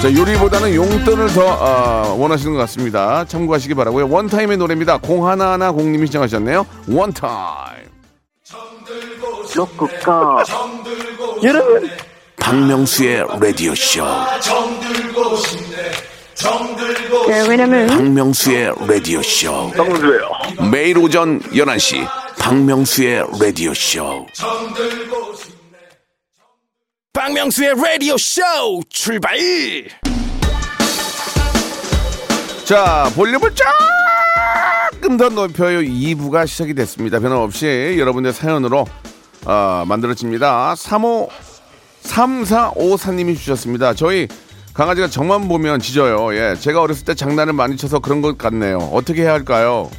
자, 0.00 0.12
요리보다는 0.12 0.74
용돈을 0.74 1.28
더 1.28 1.44
어, 1.46 2.16
원하시는 2.18 2.52
것 2.54 2.58
같습니다. 2.60 3.24
참고하시기 3.24 3.74
바라고요. 3.74 4.08
원타임의 4.08 4.56
노래입니다. 4.56 4.98
0110님이 4.98 6.06
신청하셨네요. 6.06 6.66
원타임. 6.88 7.82
로쿠꺼 9.54 10.42
여러분 11.44 11.90
박명수의 12.52 13.24
라디오 13.40 13.74
쇼. 13.74 14.04
네, 17.26 17.48
왜냐면 17.48 17.86
박명수의 17.86 18.74
라디오 18.86 19.22
쇼. 19.22 19.70
박명수예요. 19.70 20.30
매일 20.70 20.98
오전 20.98 21.40
11시 21.40 22.06
박명수의 22.38 23.24
라디오 23.40 23.72
쇼. 23.72 24.26
박명수의 27.14 27.74
라디오 27.74 28.18
쇼 28.18 28.42
출발 28.90 29.34
자, 32.66 33.10
볼륨을 33.16 33.50
조금 34.92 35.16
더 35.16 35.30
높여요. 35.30 35.80
2부가 35.80 36.46
시작이 36.46 36.74
됐습니다. 36.74 37.18
변함없이 37.18 37.96
여러분의 37.98 38.34
사연으로 38.34 38.84
아, 39.46 39.86
만들어집니다. 39.88 40.74
35 40.76 41.30
3454님이 42.04 43.36
주셨습니다. 43.36 43.94
저희 43.94 44.28
강아지가 44.74 45.08
정만 45.08 45.48
보면 45.48 45.80
짖어요. 45.80 46.34
예, 46.34 46.56
제가 46.58 46.80
어렸을 46.80 47.04
때 47.04 47.14
장난을 47.14 47.52
많이 47.52 47.76
쳐서 47.76 47.98
그런 47.98 48.22
것 48.22 48.38
같네요. 48.38 48.78
어떻게 48.92 49.22
해야 49.22 49.32
할까요? 49.32 49.90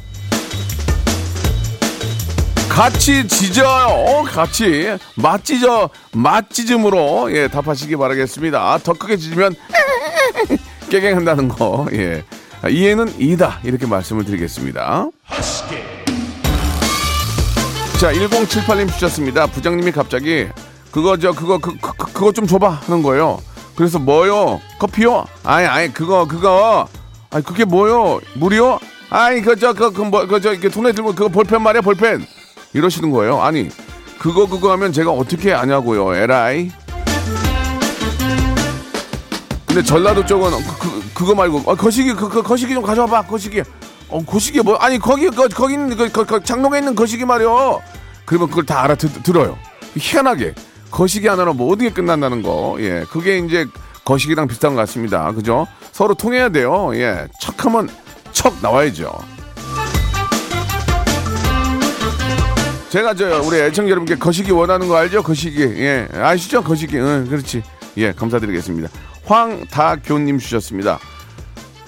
같이 2.68 3.26
짖어요. 3.28 3.86
어, 3.86 4.22
같이 4.24 4.96
맛짖어 5.14 5.90
맛짖음으로 6.12 7.32
예 7.36 7.46
답하시기 7.46 7.94
바라겠습니다. 7.96 8.78
더 8.82 8.92
크게 8.94 9.16
짖으면 9.16 9.54
깨갱한다는 10.90 11.48
거. 11.48 11.86
예. 11.92 12.24
이해는 12.68 13.20
이다 13.20 13.60
이렇게 13.62 13.86
말씀을 13.86 14.24
드리겠습니다. 14.24 15.08
자, 18.00 18.12
1078님 18.12 18.92
주셨습니다. 18.92 19.46
부장님이 19.46 19.92
갑자기 19.92 20.48
그거 20.94 21.16
저 21.16 21.32
그거 21.32 21.58
그, 21.58 21.76
그, 21.80 21.92
그- 21.96 22.12
그거 22.12 22.30
좀 22.30 22.46
줘봐 22.46 22.70
하는 22.86 23.02
거예요. 23.02 23.42
그래서 23.74 23.98
뭐요? 23.98 24.60
커피요? 24.78 25.24
아니 25.42 25.66
아니 25.66 25.92
그거 25.92 26.24
그거 26.24 26.86
아니 27.30 27.42
그게 27.42 27.64
뭐요? 27.64 28.20
물이요? 28.34 28.78
아니 29.10 29.42
그저그그뭐그저 29.42 30.52
이렇게 30.52 30.68
손에 30.70 30.92
들고 30.92 31.16
그거 31.16 31.28
볼펜 31.28 31.62
말이야 31.62 31.80
볼펜 31.80 32.24
이러시는 32.74 33.10
거예요. 33.10 33.42
아니 33.42 33.68
그거 34.20 34.46
그거 34.46 34.70
하면 34.70 34.92
제가 34.92 35.10
어떻게 35.10 35.52
아냐고요? 35.52 36.14
에라이. 36.14 36.70
근데 39.66 39.82
전라도 39.82 40.24
쪽은 40.24 40.52
그, 40.52 40.78
그, 40.78 41.12
그거 41.12 41.34
말고 41.34 41.62
어, 41.66 41.74
거시기 41.74 42.14
그, 42.14 42.28
그 42.28 42.40
거시기 42.40 42.72
좀 42.72 42.84
가져와봐 42.84 43.22
거시기 43.22 43.64
어 44.08 44.24
거시기 44.24 44.60
뭐 44.60 44.76
아니 44.76 45.00
거기 45.00 45.28
거, 45.28 45.48
거기 45.48 45.74
있는 45.74 45.96
그, 45.96 46.08
그, 46.12 46.24
그 46.24 46.44
장롱에 46.44 46.78
있는 46.78 46.94
거시기 46.94 47.24
말이요 47.24 47.82
그러면 48.24 48.48
그걸 48.48 48.64
다 48.64 48.84
알아들어요 48.84 49.58
희한하게 49.98 50.54
거시기 50.94 51.26
하나로 51.26 51.54
모든 51.54 51.88
게 51.88 51.92
끝난다는 51.92 52.42
거 52.42 52.76
예 52.78 53.04
그게 53.10 53.38
이제 53.38 53.66
거시기랑 54.04 54.46
비슷한 54.46 54.74
것 54.74 54.80
같습니다 54.82 55.32
그죠 55.32 55.66
서로 55.92 56.14
통해야 56.14 56.48
돼요 56.48 56.92
예 56.94 57.26
척 57.40 57.64
하면 57.66 57.88
척 58.32 58.54
나와야죠 58.62 59.12
제가 62.90 63.12
저 63.14 63.42
우리 63.42 63.58
애청자 63.58 63.90
여러분께 63.90 64.16
거시기 64.16 64.52
원하는 64.52 64.86
거 64.86 64.94
알죠? 64.96 65.24
거시기. 65.24 65.62
예. 65.62 66.06
아시죠? 66.14 66.62
거시기. 66.62 66.96
응, 66.96 67.26
그렇지. 67.28 67.60
예, 67.96 68.12
감사드리겠습니다. 68.12 68.88
황다교님 69.24 70.38
주셨습니다. 70.38 71.00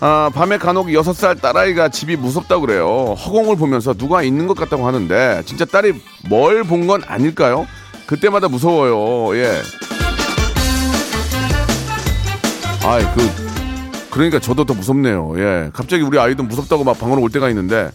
아, 0.01 0.31
밤에 0.35 0.59
간혹 0.59 0.93
여섯 0.93 1.13
살 1.13 1.37
딸아이가 1.37 1.91
집이 1.91 2.17
무섭다고 2.17 2.63
그래요. 2.67 3.15
허공을 3.25 3.55
보면서 3.55 3.95
누가 3.95 4.25
있는 4.25 4.49
것 4.49 4.57
같다고 4.57 4.85
하는데 4.85 5.43
진짜 5.47 5.65
딸이 5.65 5.93
뭘 6.29 6.65
본 6.65 6.89
건 6.89 7.05
아닐까요? 7.07 7.69
그때마다 8.07 8.49
무서워요. 8.49 9.37
예. 9.39 9.61
아이, 12.85 13.03
그, 13.15 14.11
그러니까 14.11 14.39
저도 14.39 14.65
더 14.65 14.75
무섭네요. 14.75 15.35
예. 15.39 15.71
갑자기 15.73 16.03
우리 16.03 16.19
아이도 16.19 16.43
무섭다고 16.45 16.85
막 16.85 16.99
방으로 16.99 17.21
올 17.23 17.31
때가 17.31 17.49
있는데 17.51 17.91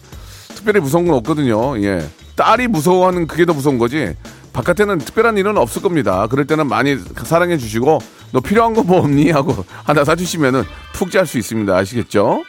특별히 0.54 0.80
무서운 0.80 1.06
건 1.06 1.16
없거든요. 1.16 1.82
예. 1.82 2.06
딸이 2.36 2.68
무서워하는 2.68 3.26
그게 3.26 3.44
더 3.44 3.52
무서운 3.54 3.78
거지. 3.78 4.14
바깥에는 4.52 4.98
특별한 4.98 5.38
일은 5.38 5.56
없을 5.56 5.80
겁니다. 5.80 6.26
그럴 6.26 6.46
때는 6.46 6.66
많이 6.68 6.96
사랑해 7.24 7.56
주시고 7.56 8.00
너 8.32 8.40
필요한 8.40 8.74
거 8.74 8.82
뭐 8.82 8.98
없니 8.98 9.30
하고 9.30 9.64
하나 9.84 10.04
사주시면은 10.04 10.64
푹 10.92 11.10
잘 11.10 11.26
수 11.26 11.38
있습니다. 11.38 11.74
아시겠죠? 11.74 12.44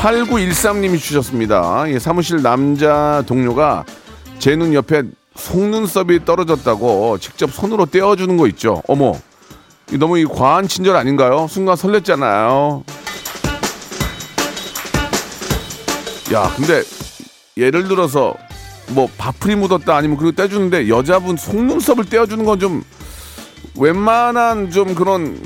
8913님이 0.00 0.98
주셨습니다. 0.98 1.84
예, 1.88 1.98
사무실 1.98 2.42
남자 2.42 3.22
동료가 3.26 3.84
제 4.38 4.56
눈 4.56 4.72
옆에 4.72 5.02
속눈썹이 5.36 6.24
떨어졌다고 6.24 7.18
직접 7.18 7.52
손으로 7.52 7.86
떼어주는 7.86 8.36
거 8.38 8.46
있죠. 8.48 8.82
어머, 8.88 9.12
이 9.92 9.98
너무 9.98 10.18
이 10.18 10.24
과한 10.24 10.66
친절 10.68 10.96
아닌가요? 10.96 11.46
순간 11.48 11.76
설렜잖아요. 11.76 12.82
야, 16.32 16.52
근데 16.56 16.82
예를 17.56 17.86
들어서 17.88 18.34
뭐 18.88 19.08
밥풀이 19.18 19.54
묻었다 19.56 19.96
아니면 19.96 20.16
그리고 20.16 20.32
떼주는데 20.32 20.88
여자분 20.88 21.36
속눈썹을 21.36 22.06
떼어주는 22.06 22.44
건 22.44 22.58
좀 22.58 22.82
웬만한 23.76 24.70
좀 24.70 24.94
그런 24.94 25.38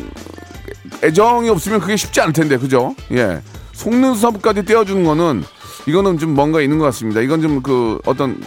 애정이 1.03 1.49
없으면 1.51 1.81
그게 1.81 1.97
쉽지 1.97 2.21
않을 2.23 2.33
텐데 2.33 2.57
그죠? 2.57 2.95
예, 3.13 3.41
속눈썹까지 3.75 4.65
떼어주는 4.65 5.05
거는 5.05 5.45
이거는 5.87 6.19
좀 6.19 6.35
뭔가 6.35 6.61
있는 6.61 6.79
것 6.79 6.85
같습니다. 6.87 7.21
이건 7.21 7.43
좀 7.43 7.63
그 7.63 8.01
어떤 8.07 8.43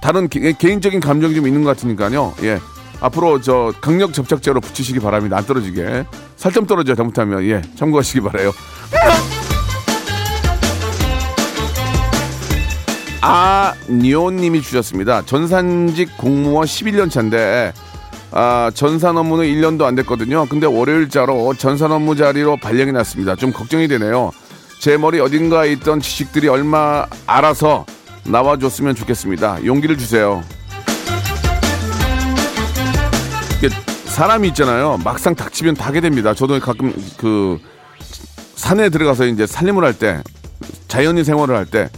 다른 0.00 0.28
개, 0.28 0.52
개인적인 0.52 1.00
감정이 1.00 1.34
좀 1.34 1.46
있는 1.46 1.62
것 1.62 1.76
같으니까요. 1.76 2.34
예. 2.42 2.58
앞으로 3.00 3.40
저 3.40 3.72
강력 3.80 4.12
접착제로 4.12 4.60
붙이시기 4.60 5.00
바랍니다. 5.00 5.36
안 5.36 5.44
떨어지게. 5.44 6.04
살점 6.36 6.66
떨어져 6.66 6.94
잘못하면 6.94 7.42
예 7.44 7.62
참고하시기 7.76 8.20
바래요. 8.20 8.52
아니오님이 13.22 14.62
주셨습니다. 14.62 15.22
전산직 15.26 16.16
공무원 16.16 16.66
11년 16.66 17.10
차인데 17.10 17.72
아, 18.32 18.70
전산 18.74 19.16
업무는 19.16 19.44
1년도 19.46 19.82
안 19.84 19.94
됐거든요. 19.96 20.46
근데 20.46 20.66
월요일자로 20.66 21.54
전산 21.54 21.92
업무 21.92 22.16
자리로 22.16 22.56
발령이 22.58 22.92
났습니다. 22.92 23.36
좀 23.36 23.52
걱정이 23.52 23.88
되네요. 23.88 24.30
제 24.80 24.96
머리 24.96 25.20
어딘가에 25.20 25.72
있던 25.72 26.00
지식들이 26.00 26.48
얼마 26.48 27.04
알아서 27.26 27.84
나와줬으면 28.24 28.94
좋겠습니다. 28.94 29.64
용기를 29.64 29.98
주세요. 29.98 30.42
사람이 34.06 34.48
있잖아요. 34.48 34.98
막상 35.04 35.34
닥치면 35.34 35.74
다게 35.74 36.00
됩니다. 36.00 36.34
저도 36.34 36.58
가끔 36.60 36.92
그 37.16 37.58
산에 38.56 38.88
들어가서 38.90 39.26
이제 39.26 39.46
살림을 39.46 39.84
할 39.84 39.94
때 39.94 40.22
자연인 40.88 41.24
생활을 41.24 41.54
할 41.56 41.64
때 41.66 41.88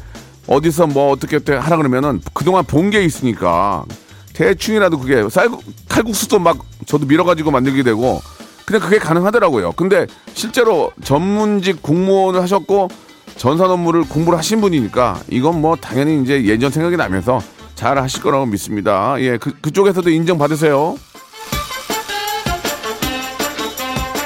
어디서 0.47 0.89
뭐 0.89 1.11
어떻게 1.13 1.37
어떻게 1.37 1.55
하라 1.57 1.77
그러면은 1.77 2.21
그동안 2.35 2.65
본 2.65 2.91
게 2.91 3.03
있으니까 3.05 3.85
대충이라도 4.35 4.99
그게 4.99 5.29
쌀 5.31 5.49
칼국수도 5.89 6.39
막 6.39 6.59
저도 6.87 7.07
밀어가지고 7.07 7.51
만들게 7.51 7.83
되고 7.83 8.21
그냥 8.65 8.81
그게 8.81 8.99
가능하더라고요. 8.99 9.73
근데 9.73 10.07
실제로 10.35 10.93
전문직 11.05 11.83
공무원을 11.83 12.41
하셨고 12.43 12.89
전산 13.37 13.71
업무를 13.71 14.03
공부를 14.03 14.39
하신 14.39 14.61
분이니까 14.61 15.21
이건 15.31 15.61
뭐 15.61 15.77
당연히 15.77 16.23
이제 16.23 16.45
예전 16.45 16.71
생각이 16.71 16.97
나면서 16.97 17.41
잘 17.75 17.99
하실 17.99 18.23
거라고 18.23 18.47
믿습니다. 18.47 19.17
예, 19.19 19.37
그, 19.39 19.53
그쪽에서도 19.61 20.09
인정받으세요. 20.09 20.97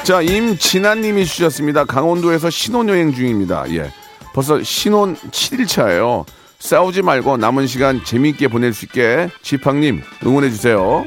자, 0.03 0.21
임진아님이 0.21 1.25
주셨습니다. 1.25 1.83
강원도에서 1.83 2.49
신혼여행 2.49 3.13
중입니다. 3.13 3.65
예. 3.73 3.91
벌써 4.33 4.61
신혼 4.63 5.15
7일차예요. 5.15 6.25
싸우지 6.59 7.01
말고 7.01 7.37
남은 7.37 7.67
시간 7.67 8.03
재미있게 8.03 8.47
보낼 8.47 8.73
수 8.73 8.85
있게 8.85 9.29
지팡님 9.41 10.01
응원해주세요. 10.25 11.05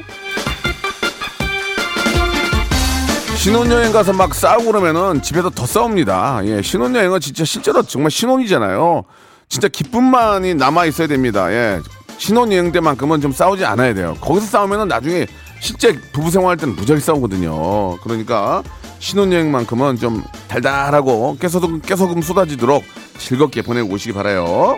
신혼여행 3.41 3.91
가서 3.91 4.13
막 4.13 4.35
싸우고 4.35 4.65
그러면은 4.65 5.19
집에서 5.23 5.49
더 5.49 5.65
싸웁니다. 5.65 6.41
예, 6.45 6.61
신혼여행은 6.61 7.19
진짜 7.19 7.43
실제로 7.43 7.81
정말 7.81 8.11
신혼이잖아요. 8.11 9.03
진짜 9.49 9.67
기쁨만이 9.67 10.53
남아 10.53 10.85
있어야 10.85 11.07
됩니다. 11.07 11.51
예, 11.51 11.79
신혼여행 12.19 12.71
때만큼은 12.71 13.19
좀 13.19 13.31
싸우지 13.31 13.65
않아야 13.65 13.95
돼요. 13.95 14.15
거기서 14.21 14.45
싸우면은 14.45 14.87
나중에 14.87 15.25
실제 15.59 15.99
부부 16.11 16.29
생활할 16.29 16.55
때는 16.57 16.75
무지하게 16.75 17.01
싸우거든요. 17.01 17.97
그러니까 18.03 18.61
신혼여행만큼은 18.99 19.97
좀 19.97 20.23
달달하고 20.47 21.37
깨소금, 21.41 21.81
깨소금 21.81 22.21
쏟아지도록 22.21 22.83
즐겁게 23.17 23.63
보내고 23.63 23.91
오시기 23.91 24.13
바라요. 24.13 24.77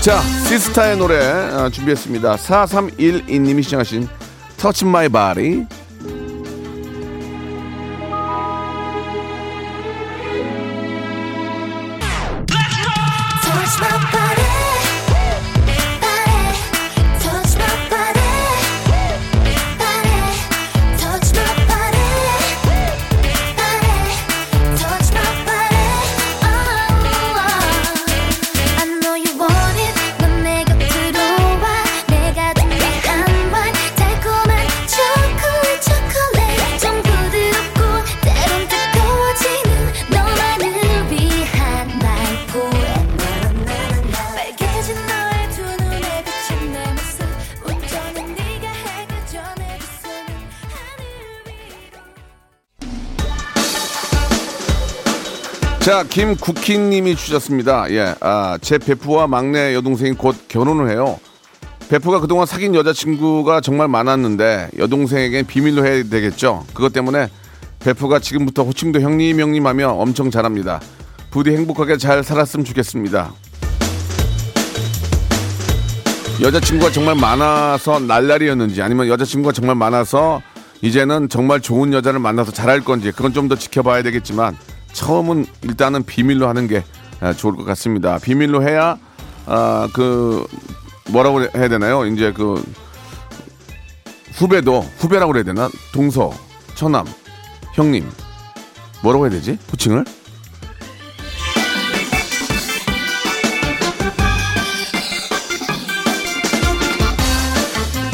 자, 0.00 0.22
시스타의 0.22 0.96
노래 0.96 1.22
아, 1.22 1.68
준비했습니다. 1.68 2.36
4312님이 2.36 3.62
시청하신 3.62 4.08
터치 4.58 4.84
마이 4.84 5.08
바디 5.08 5.66
자, 55.88 56.04
김국희님이 56.04 57.16
주셨습니다. 57.16 57.90
예, 57.92 58.14
아, 58.20 58.58
제 58.60 58.76
베프와 58.76 59.26
막내 59.26 59.74
여동생이 59.74 60.12
곧 60.12 60.36
결혼을 60.46 60.90
해요. 60.90 61.18
베프가 61.88 62.20
그동안 62.20 62.44
사귄 62.44 62.74
여자친구가 62.74 63.62
정말 63.62 63.88
많았는데 63.88 64.72
여동생에겐 64.76 65.46
비밀로 65.46 65.86
해야 65.86 66.02
되겠죠. 66.02 66.66
그것 66.74 66.92
때문에 66.92 67.30
베프가 67.80 68.18
지금부터 68.18 68.64
호칭도 68.64 69.00
형님 69.00 69.40
형님 69.40 69.66
하며 69.66 69.92
엄청 69.92 70.30
잘합니다. 70.30 70.82
부디 71.30 71.52
행복하게 71.52 71.96
잘 71.96 72.22
살았으면 72.22 72.66
좋겠습니다. 72.66 73.32
여자친구가 76.42 76.92
정말 76.92 77.14
많아서 77.14 77.98
날라리였는지 77.98 78.82
아니면 78.82 79.08
여자친구가 79.08 79.52
정말 79.54 79.74
많아서 79.74 80.42
이제는 80.82 81.30
정말 81.30 81.62
좋은 81.62 81.94
여자를 81.94 82.20
만나서 82.20 82.52
잘할 82.52 82.82
건지 82.82 83.10
그건 83.10 83.32
좀 83.32 83.48
더 83.48 83.56
지켜봐야 83.56 84.02
되겠지만 84.02 84.54
처음은 84.92 85.46
일단은 85.62 86.04
비밀로 86.04 86.48
하는 86.48 86.66
게 86.66 86.84
아, 87.20 87.32
좋을 87.32 87.56
것 87.56 87.64
같습니다. 87.64 88.18
비밀로 88.18 88.62
해야 88.62 88.96
아 89.46 89.88
그 89.92 90.46
뭐라고 91.10 91.40
해야 91.42 91.68
되나요? 91.68 92.04
이제 92.06 92.32
그 92.32 92.62
후배도 94.34 94.80
후배라고 94.98 95.32
그래야 95.32 95.44
되나? 95.44 95.68
동서, 95.92 96.32
처남, 96.74 97.06
형님 97.74 98.08
뭐라고 99.02 99.24
해야 99.24 99.30
되지? 99.32 99.58
호칭을? 99.72 100.04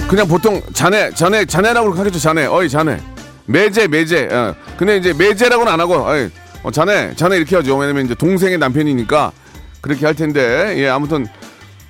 그냥 0.09 0.29
보통 0.29 0.63
자네, 0.73 1.11
자네, 1.13 1.45
자네라고 1.45 1.93
하겠죠, 1.95 2.19
자네. 2.19 2.47
어이, 2.47 2.69
자네. 2.69 3.01
매제, 3.47 3.89
매제. 3.89 4.29
어. 4.31 4.55
근데 4.77 4.97
이제 4.97 5.13
매제라고는 5.13 5.73
안 5.73 5.81
하고, 5.81 5.95
어이, 6.07 6.31
어, 6.65 6.71
자네, 6.71 7.15
자네 7.15 7.37
이렇게 7.37 7.57
하죠. 7.57 7.77
왜냐면 7.77 8.07
이제 8.07 8.15
동생의 8.15 8.59
남편이니까 8.59 9.33
그렇게 9.81 10.07
할 10.07 10.15
텐데, 10.15 10.75
예, 10.79 10.89
아무튼 10.89 11.27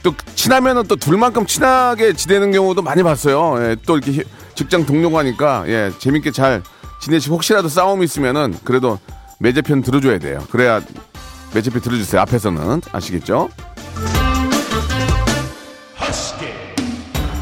또 0.03 0.13
친하면은 0.35 0.83
또 0.89 0.97
둘만큼 0.97 1.47
친하게 1.47 2.13
지내는 2.13 2.53
경우도 2.53 2.83
많이 2.83 3.03
봤어요. 3.03 3.57
예, 3.63 3.77
또 3.87 3.97
이렇게 3.97 4.13
히- 4.13 4.25
직장 4.55 4.85
동료가 4.85 5.21
하니까, 5.21 5.65
예, 5.69 5.91
재밌게 5.99 6.33
잘 6.33 6.63
지내시고 7.01 7.37
혹시라도 7.37 7.69
싸움이 7.69 8.05
있으면은 8.05 8.55
그래도 8.65 8.99
매제편 9.39 9.83
들어줘야 9.83 10.19
돼요. 10.19 10.45
그래야 10.51 10.81
매제편 11.55 11.81
들어주세요. 11.81 12.21
앞에서는. 12.23 12.83
아시겠죠? 12.93 13.49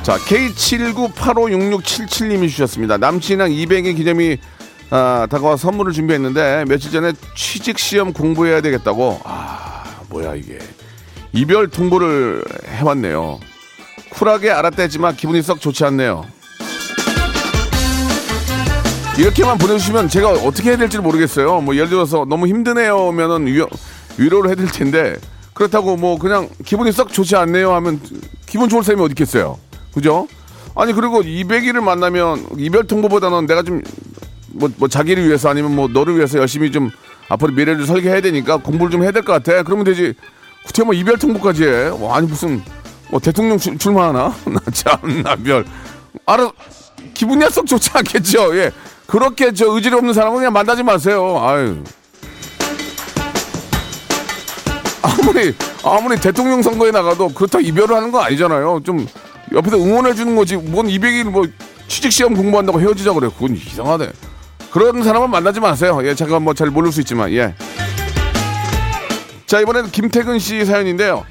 자, 0.02 0.16
K79856677님이 0.16 2.48
주셨습니다. 2.48 2.96
남친이랑 2.98 3.50
200일 3.50 3.96
기념이 3.96 4.36
아, 4.94 5.26
다가와 5.30 5.56
선물을 5.56 5.94
준비했는데 5.94 6.66
며칠 6.68 6.90
전에 6.92 7.14
취직 7.34 7.78
시험 7.78 8.12
공부해야 8.12 8.60
되겠다고. 8.60 9.22
아, 9.24 9.84
뭐야 10.10 10.34
이게. 10.34 10.58
이별 11.32 11.68
통보를 11.68 12.44
해왔네요. 12.66 13.40
쿨하게 14.10 14.50
알았다 14.50 14.82
했지만 14.82 15.16
기분이 15.16 15.40
썩 15.40 15.62
좋지 15.62 15.82
않네요. 15.86 16.26
이렇게만 19.18 19.56
보내주시면 19.56 20.10
제가 20.10 20.28
어떻게 20.28 20.68
해야 20.68 20.76
될지 20.76 20.98
모르겠어요. 20.98 21.62
뭐 21.62 21.74
예를 21.74 21.88
들어서 21.88 22.26
너무 22.26 22.46
힘드네요 22.46 23.12
면은 23.12 23.46
위, 23.46 23.64
위로를 24.18 24.50
해드릴 24.50 24.70
텐데 24.72 25.16
그렇다고 25.54 25.96
뭐 25.96 26.18
그냥 26.18 26.50
기분이 26.66 26.92
썩 26.92 27.10
좋지 27.10 27.34
않네요 27.36 27.72
하면 27.72 27.98
기분 28.44 28.68
좋을 28.68 28.84
사람이 28.84 29.02
어디 29.02 29.12
있겠어요. 29.12 29.58
그죠? 29.94 30.28
아니 30.74 30.92
그리고 30.92 31.22
200일을 31.22 31.80
만나면 31.80 32.46
이별 32.58 32.86
통보보다는 32.86 33.46
내가 33.46 33.62
좀 33.62 33.80
뭐, 34.54 34.70
뭐 34.76 34.88
자기를 34.88 35.26
위해서 35.26 35.48
아니면 35.48 35.74
뭐 35.74 35.88
너를 35.88 36.16
위해서 36.16 36.38
열심히 36.38 36.70
좀 36.72 36.90
앞으로 37.28 37.52
미래를 37.52 37.86
설계해야 37.86 38.20
되니까 38.20 38.56
공부를 38.58 38.90
좀 38.90 39.02
해야 39.02 39.10
될 39.10 39.22
것 39.22 39.32
같아. 39.32 39.62
그러면 39.62 39.84
되지. 39.84 40.14
어떻게 40.64 40.84
뭐 40.84 40.94
이별 40.94 41.18
통보까지 41.18 41.64
해? 41.64 41.88
와, 42.00 42.16
아니 42.16 42.26
무슨 42.26 42.62
뭐 43.10 43.18
대통령 43.20 43.58
출, 43.58 43.76
출마하나? 43.78 44.34
나 44.46 44.60
참나 44.72 45.36
별. 45.36 45.64
알아 46.26 46.50
기분이 47.14 47.44
썩 47.50 47.66
좋지 47.66 47.90
않겠죠. 47.94 48.56
예. 48.58 48.70
그렇게 49.06 49.52
저 49.52 49.66
의지가 49.74 49.96
없는 49.96 50.14
사람은 50.14 50.38
그냥 50.38 50.52
만나지 50.52 50.82
마세요. 50.82 51.38
아유. 51.42 51.82
아무리 55.02 55.54
아무리 55.84 56.20
대통령 56.20 56.62
선거에 56.62 56.90
나가도 56.90 57.28
그렇다고 57.30 57.60
이별을 57.64 57.94
하는 57.96 58.12
거 58.12 58.20
아니잖아요. 58.20 58.80
좀 58.84 59.06
옆에서 59.52 59.76
응원해 59.76 60.14
주는 60.14 60.36
거지. 60.36 60.56
뭔 60.56 60.86
200일 60.86 61.24
뭐 61.24 61.44
취직 61.88 62.12
시험 62.12 62.34
공부한다고 62.34 62.80
헤어지자 62.80 63.12
그래. 63.12 63.28
그건 63.28 63.56
이상하네. 63.56 64.10
그런 64.72 65.02
사람은 65.02 65.30
만나지 65.30 65.60
마세요. 65.60 66.00
예, 66.02 66.14
제가 66.14 66.40
뭐잘 66.40 66.70
모를 66.70 66.90
수 66.90 67.00
있지만 67.00 67.30
예. 67.32 67.54
자 69.46 69.60
이번에는 69.60 69.90
김태근 69.90 70.38
씨 70.38 70.64
사연인데요. 70.64 71.24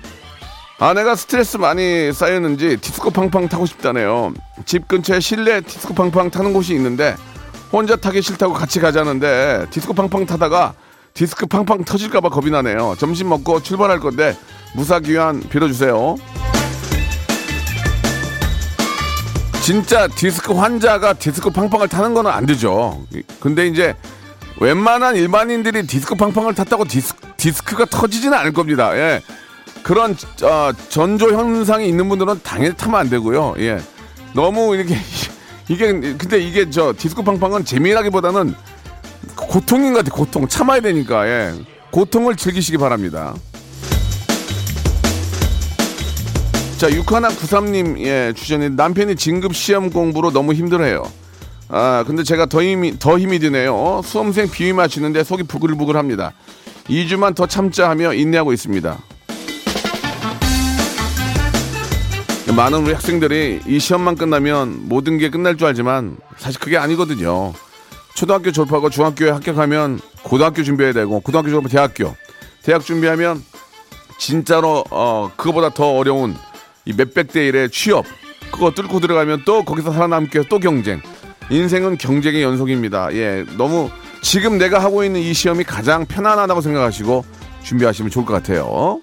아내가 0.78 1.16
스트레스 1.16 1.58
많이 1.58 2.14
쌓였는지 2.14 2.78
디스코 2.78 3.10
팡팡 3.10 3.50
타고 3.50 3.66
싶다네요. 3.66 4.34
집 4.66 4.88
근처에 4.88 5.20
실내 5.20 5.62
디스코 5.62 5.96
팡팡 5.96 6.30
타는 6.30 6.54
곳이 6.54 6.74
있는데 6.76 7.16
혼자 7.72 7.96
타기 7.96 8.22
싫다고 8.22 8.54
같이 8.54 8.80
가자는데 8.80 9.68
디스코 9.72 9.94
팡팡 9.94 10.26
타다가 10.28 10.74
디스크 11.14 11.48
팡팡 11.48 11.84
터질까봐 11.84 12.30
겁이 12.30 12.52
나네요. 12.52 12.96
점심 13.00 13.30
먹고 13.30 13.64
출발할 13.64 14.00
건데 14.00 14.38
무사 14.76 15.00
귀환 15.00 15.40
빌어주세요. 15.40 16.16
진짜 19.62 20.08
디스크 20.08 20.54
환자가 20.54 21.14
디스코 21.14 21.52
팡팡을 21.52 21.88
타는 21.88 22.16
거는 22.16 22.32
안 22.32 22.46
되죠. 22.48 23.06
근데 23.40 23.68
이제 23.68 23.96
웬만한 24.60 25.16
일반인들이 25.16 25.86
디스코 25.86 26.16
팡팡을 26.16 26.56
탔다고 26.56 26.86
디스, 26.86 27.14
디스크 27.38 27.76
가 27.76 27.86
터지지는 27.86 28.36
않을 28.40 28.54
겁니다. 28.54 28.98
예. 28.98 29.22
그런 29.84 30.16
어, 30.44 30.72
전조 30.90 31.32
현상이 31.32 31.88
있는 31.88 32.10
분들은 32.10 32.42
당연히 32.44 32.76
타면 32.76 33.00
안 33.00 33.10
되고요. 33.10 33.56
예. 33.60 33.80
너무 34.34 34.76
이렇게 34.76 34.98
이게 35.70 35.92
근데 35.94 36.40
이게 36.40 36.70
저 36.70 36.94
디스코 36.98 37.24
팡팡은 37.24 37.64
재미라기보다는 37.64 38.56
고통인 39.36 39.94
것 39.94 40.04
같아. 40.04 40.16
고통 40.16 40.48
참아야 40.48 40.82
되니까. 40.82 41.28
예. 41.28 41.54
고통을 41.92 42.36
즐기시기 42.36 42.78
바랍니다. 42.78 43.36
자, 46.82 46.90
6193님, 46.90 48.00
예, 48.00 48.34
주셨는데 48.36 48.74
남편이 48.74 49.16
진급 49.16 49.56
시험 49.56 49.92
공부로 49.92 50.32
너무 50.32 50.52
힘들어해요. 50.56 51.04
아, 51.68 52.04
근데 52.08 52.24
제가 52.24 52.48
더 52.48 52.64
힘이, 52.64 52.98
더 52.98 53.20
힘이 53.20 53.38
드네요. 53.38 54.02
수험생 54.04 54.50
비위 54.50 54.74
맞추는데 54.74 55.24
속이 55.24 55.44
부글부글 55.44 55.96
합니다. 55.96 56.34
2주만 56.86 57.36
더 57.36 57.46
참자 57.46 57.88
하며 57.88 58.16
인내하고 58.16 58.52
있습니다. 58.52 58.98
많은 62.56 62.80
우리 62.84 62.94
학생들이 62.94 63.60
이 63.68 63.80
시험만 63.80 64.16
끝나면 64.16 64.90
모든 64.90 65.20
게 65.20 65.30
끝날 65.30 65.58
줄 65.58 65.68
알지만 65.68 66.18
사실 66.38 66.60
그게 66.60 66.78
아니거든요. 66.78 67.54
초등학교 68.16 68.52
졸업하고 68.52 68.90
중학교에 68.90 69.30
합격하면 69.30 70.00
고등학교 70.24 70.64
준비해야 70.64 70.94
되고 70.94 71.20
고등학교 71.20 71.50
졸업하면 71.50 71.70
대학교 71.70 72.16
대학 72.64 72.84
준비하면 72.84 73.44
진짜로 74.18 74.84
어 74.90 75.30
그거보다 75.38 75.70
더 75.70 75.92
어려운 75.92 76.36
이 76.86 76.94
몇백 76.94 77.32
대 77.32 77.48
일의 77.48 77.70
취업. 77.70 78.06
그거 78.52 78.72
뚫고 78.72 79.00
들어가면 79.00 79.44
또 79.46 79.64
거기서 79.64 79.92
살아남기 79.92 80.36
위해서 80.36 80.50
또 80.50 80.60
경쟁. 80.60 81.02
인생은 81.50 81.98
경쟁의 81.98 82.44
연속입니다. 82.44 83.14
예 83.14 83.46
너무 83.58 83.90
지금 84.22 84.58
내가 84.58 84.80
하고 84.80 85.04
있는 85.04 85.20
이 85.20 85.34
시험이 85.34 85.64
가장 85.64 86.06
편안하다고 86.06 86.62
생각하시고 86.62 87.26
준비하시면 87.64 88.12
좋을 88.12 88.26
것 88.26 88.34
같아요. 88.34 89.02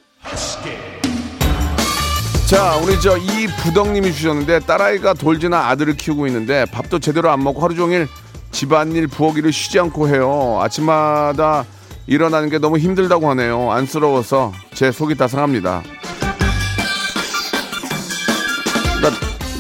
자 2.49 2.77
우리 2.77 2.99
저 3.01 3.19
이부덕님이 3.19 4.13
주셨는데 4.13 4.61
딸아이가 4.61 5.13
돌지나 5.15 5.69
아들을 5.69 5.97
키우고 5.97 6.27
있는데 6.29 6.65
밥도 6.73 6.99
제대로 6.99 7.31
안 7.31 7.43
먹고 7.43 7.63
하루 7.63 7.75
종일 7.75 8.09
집안일 8.51 9.07
부엌일을 9.09 9.53
쉬지 9.53 9.79
않고 9.79 10.09
해요. 10.09 10.59
아침마다 10.63 11.67
일어나는 12.07 12.49
게 12.49 12.59
너무 12.59 12.79
힘들다고 12.79 13.29
하네요. 13.31 13.71
안쓰러워서 13.71 14.53
제 14.73 14.91
속이 14.91 15.17
다 15.17 15.29
상합니다 15.29 15.83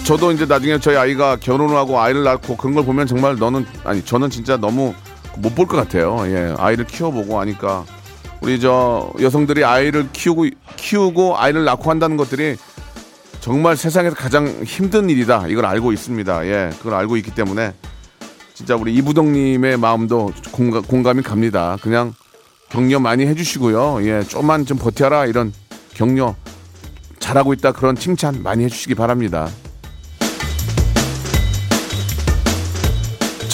저도 0.08 0.32
이제 0.32 0.46
나중에 0.46 0.78
저희 0.78 0.96
아이가 0.96 1.36
결혼을 1.36 1.76
하고 1.76 2.00
아이를 2.00 2.22
낳고 2.22 2.56
그런 2.56 2.74
걸 2.74 2.82
보면 2.86 3.06
정말 3.06 3.36
너는 3.36 3.66
아니 3.84 4.02
저는 4.02 4.30
진짜 4.30 4.56
너무 4.56 4.94
못 5.36 5.54
볼 5.54 5.66
것 5.66 5.76
같아요. 5.76 6.22
예, 6.28 6.54
아이를 6.56 6.86
키워보고 6.86 7.38
하니까 7.40 7.84
우리 8.40 8.58
저 8.58 9.12
여성들이 9.20 9.64
아이를 9.64 10.08
키우고 10.10 10.46
키우고 10.76 11.36
아이를 11.36 11.66
낳고 11.66 11.90
한다는 11.90 12.16
것들이 12.16 12.56
정말 13.40 13.76
세상에서 13.76 14.16
가장 14.16 14.46
힘든 14.64 15.10
일이다. 15.10 15.46
이걸 15.48 15.66
알고 15.66 15.92
있습니다. 15.92 16.46
예, 16.46 16.70
그걸 16.78 16.94
알고 16.94 17.18
있기 17.18 17.34
때문에 17.34 17.74
진짜 18.54 18.76
우리 18.76 18.94
이부덕님의 18.94 19.76
마음도 19.76 20.32
공감, 20.52 20.82
공감이 20.84 21.20
갑니다. 21.20 21.76
그냥 21.82 22.14
격려 22.70 22.98
많이 22.98 23.26
해주시고요. 23.26 23.98
예, 24.06 24.22
좀만 24.26 24.64
좀 24.64 24.78
버텨라 24.78 25.26
이런 25.26 25.52
격려 25.92 26.34
잘하고 27.18 27.52
있다 27.52 27.72
그런 27.72 27.94
칭찬 27.94 28.42
많이 28.42 28.64
해주시기 28.64 28.94
바랍니다. 28.94 29.50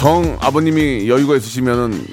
정 0.05 0.37
아버님이 0.39 1.09
여유가 1.09 1.35
있으시면은 1.35 2.07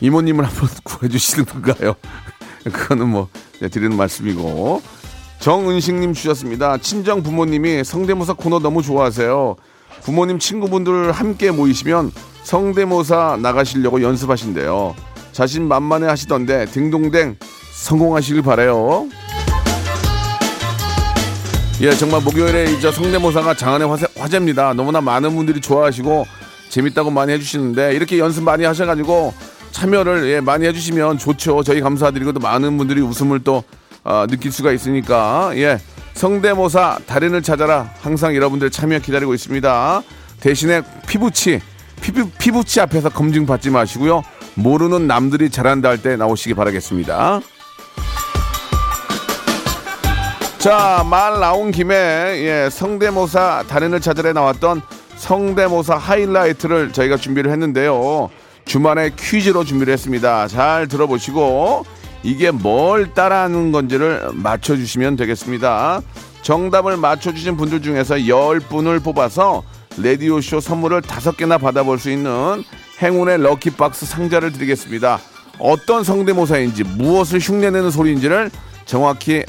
이모님을 0.00 0.44
한번 0.44 0.68
구해주시는 0.84 1.44
건가요? 1.46 1.96
그거는 2.62 3.08
뭐 3.08 3.26
네, 3.58 3.66
드리는 3.66 3.96
말씀이고 3.96 4.80
정은식님 5.40 6.14
주셨습니다. 6.14 6.78
친정 6.78 7.24
부모님이 7.24 7.82
성대모사 7.82 8.34
코너 8.34 8.60
너무 8.60 8.80
좋아하세요. 8.80 9.56
부모님 10.02 10.38
친구분들 10.38 11.10
함께 11.10 11.50
모이시면 11.50 12.12
성대모사 12.44 13.40
나가시려고 13.42 14.00
연습하신대요. 14.00 14.94
자신 15.32 15.66
만만해 15.66 16.06
하시던데 16.06 16.66
딩동댕 16.66 17.38
성공하시길 17.74 18.42
바래요. 18.42 19.08
예, 21.80 21.90
정말 21.90 22.22
목요일에 22.22 22.70
이제 22.70 22.92
성대모사가 22.92 23.54
장안의 23.54 23.88
화제, 23.88 24.06
화제입니다. 24.16 24.74
너무나 24.74 25.00
많은 25.00 25.34
분들이 25.34 25.60
좋아하시고 25.60 26.38
재밌다고 26.68 27.10
많이 27.10 27.32
해주시는데 27.32 27.94
이렇게 27.94 28.18
연습 28.18 28.44
많이 28.44 28.64
하셔가지고 28.64 29.34
참여를 29.72 30.28
예, 30.30 30.40
많이 30.40 30.66
해주시면 30.66 31.18
좋죠. 31.18 31.62
저희 31.62 31.80
감사드리고 31.80 32.32
또 32.32 32.40
많은 32.40 32.76
분들이 32.78 33.00
웃음을 33.00 33.40
또 33.44 33.62
어, 34.04 34.26
느낄 34.28 34.52
수가 34.52 34.72
있으니까 34.72 35.50
예, 35.56 35.78
성대모사 36.14 36.98
달인을 37.06 37.42
찾아라 37.42 37.90
항상 38.00 38.34
여러분들 38.34 38.70
참여 38.70 38.98
기다리고 39.00 39.34
있습니다. 39.34 40.02
대신에 40.40 40.82
피부치 41.06 41.60
피부, 42.00 42.28
피부치 42.38 42.80
앞에서 42.80 43.08
검증 43.10 43.44
받지 43.46 43.70
마시고요. 43.70 44.22
모르는 44.54 45.06
남들이 45.06 45.50
잘한다 45.50 45.88
할 45.88 45.98
때 45.98 46.16
나오시기 46.16 46.54
바라겠습니다. 46.54 47.40
자, 50.58 51.04
말 51.08 51.38
나온 51.38 51.70
김에 51.70 51.94
예, 51.94 52.68
성대모사 52.70 53.64
달인을 53.68 54.00
찾으러 54.00 54.32
나왔던 54.32 54.82
성대모사 55.18 55.96
하이라이트를 55.96 56.92
저희가 56.92 57.16
준비를 57.16 57.50
했는데요. 57.50 58.30
주말에 58.64 59.10
퀴즈로 59.18 59.64
준비를 59.64 59.92
했습니다. 59.92 60.46
잘 60.46 60.88
들어보시고 60.88 61.84
이게 62.22 62.50
뭘 62.50 63.12
따라하는 63.14 63.72
건지를 63.72 64.30
맞춰주시면 64.32 65.16
되겠습니다. 65.16 66.00
정답을 66.42 66.96
맞춰주신 66.96 67.56
분들 67.56 67.82
중에서 67.82 68.16
10분을 68.16 69.02
뽑아서 69.02 69.62
라디오쇼 69.98 70.60
선물을 70.60 71.02
5개나 71.02 71.60
받아볼 71.60 71.98
수 71.98 72.10
있는 72.10 72.62
행운의 73.02 73.38
lucky 73.38 73.80
box 73.80 74.06
상자를 74.06 74.52
드리겠습니다. 74.52 75.18
어떤 75.58 76.04
성대모사인지 76.04 76.84
무엇을 76.84 77.40
흉내내는 77.40 77.90
소리인지를 77.90 78.50
정확히 78.86 79.44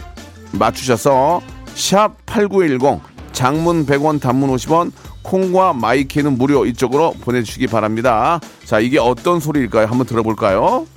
맞추셔서 0.51 1.41
샵 1.75 2.15
8910 2.25 3.01
장문 3.31 3.85
100원 3.85 4.19
단문 4.19 4.49
50원 4.55 4.91
콩과 5.29 5.73
my 5.73 5.92
K는 5.92 6.39
무료 6.39 6.65
이쪽으로 6.65 7.13
보내주시기 7.21 7.67
바랍니다. 7.67 8.39
자 8.65 8.79
이게 8.79 8.97
어떤 8.97 9.39
소리일까요? 9.39 9.85
한번 9.85 10.07
들어볼까요? 10.07 10.87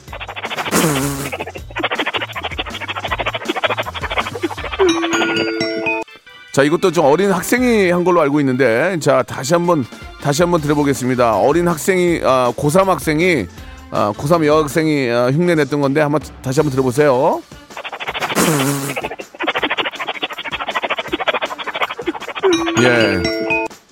자 6.54 6.62
이것도 6.62 6.92
좀 6.92 7.04
어린 7.04 7.30
학생이 7.30 7.90
한 7.90 8.04
걸로 8.04 8.22
알고 8.22 8.40
있는데 8.40 8.98
자 9.00 9.22
다시 9.22 9.52
한번 9.52 9.84
다시 10.22 10.42
한번 10.42 10.62
들어보겠습니다. 10.62 11.36
어린 11.36 11.68
학생이 11.68 12.22
아, 12.24 12.54
고3 12.56 12.86
학생이 12.86 13.46
아, 13.90 14.14
고3 14.16 14.46
여학생이 14.46 15.10
아, 15.10 15.30
흉내 15.30 15.54
냈던 15.54 15.82
건데 15.82 16.00
한번 16.00 16.22
다시 16.42 16.60
한번 16.60 16.70
들어보세요. 16.70 17.42
예. 22.80 23.41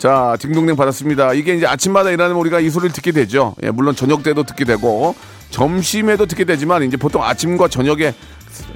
자, 0.00 0.34
딩동댕 0.40 0.76
받았습니다. 0.76 1.34
이게 1.34 1.54
이제 1.54 1.66
아침마다 1.66 2.08
일하는 2.08 2.34
우리가 2.36 2.58
이 2.60 2.70
소리를 2.70 2.90
듣게 2.94 3.12
되죠. 3.12 3.54
예, 3.62 3.70
물론 3.70 3.94
저녁 3.94 4.22
때도 4.22 4.44
듣게 4.44 4.64
되고, 4.64 5.14
점심에도 5.50 6.24
듣게 6.24 6.44
되지만, 6.44 6.82
이제 6.84 6.96
보통 6.96 7.22
아침과 7.22 7.68
저녁에 7.68 8.14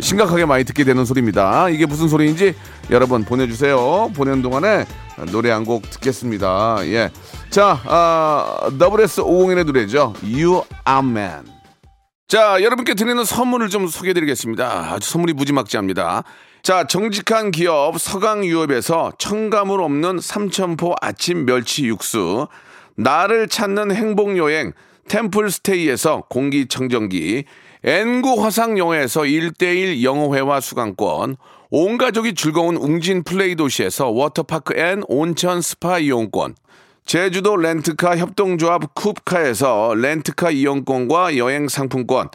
심각하게 0.00 0.44
많이 0.44 0.64
듣게 0.64 0.84
되는 0.84 1.06
소리입니다. 1.06 1.70
이게 1.70 1.86
무슨 1.86 2.08
소리인지 2.08 2.54
여러분 2.90 3.24
보내주세요. 3.24 4.10
보내는 4.14 4.42
동안에 4.42 4.84
노래 5.32 5.50
한 5.50 5.64
곡 5.64 5.88
듣겠습니다. 5.88 6.76
예. 6.88 7.10
자, 7.48 7.80
아, 7.86 8.68
WS 8.78 9.22
501의 9.22 9.64
노래죠. 9.64 10.12
You 10.22 10.62
are 10.86 11.08
man. 11.08 11.46
자, 12.28 12.62
여러분께 12.62 12.94
드리는 12.94 13.24
선물을 13.24 13.70
좀 13.70 13.86
소개해 13.86 14.12
드리겠습니다. 14.12 14.92
아주 14.92 15.10
선물이 15.10 15.32
무지막지합니다. 15.32 16.22
자, 16.64 16.84
정직한 16.84 17.50
기업 17.50 18.00
서강유업에서 18.00 19.12
첨가물 19.18 19.82
없는 19.82 20.18
삼천포 20.18 20.94
아침 20.98 21.44
멸치 21.44 21.84
육수, 21.84 22.48
나를 22.96 23.48
찾는 23.48 23.94
행복여행 23.94 24.72
템플스테이에서 25.06 26.22
공기청정기, 26.30 27.44
N구 27.82 28.42
화상영어에서 28.42 29.24
1대1 29.24 30.02
영어회화 30.02 30.62
수강권, 30.62 31.36
온 31.68 31.98
가족이 31.98 32.34
즐거운 32.34 32.76
웅진 32.76 33.24
플레이 33.24 33.56
도시에서 33.56 34.08
워터파크 34.08 34.74
and 34.78 35.02
온천 35.06 35.60
스파 35.60 35.98
이용권, 35.98 36.54
제주도 37.04 37.58
렌트카 37.58 38.16
협동조합 38.16 38.94
쿱카에서 38.94 40.00
렌트카 40.00 40.52
이용권과 40.52 41.36
여행 41.36 41.68
상품권, 41.68 42.30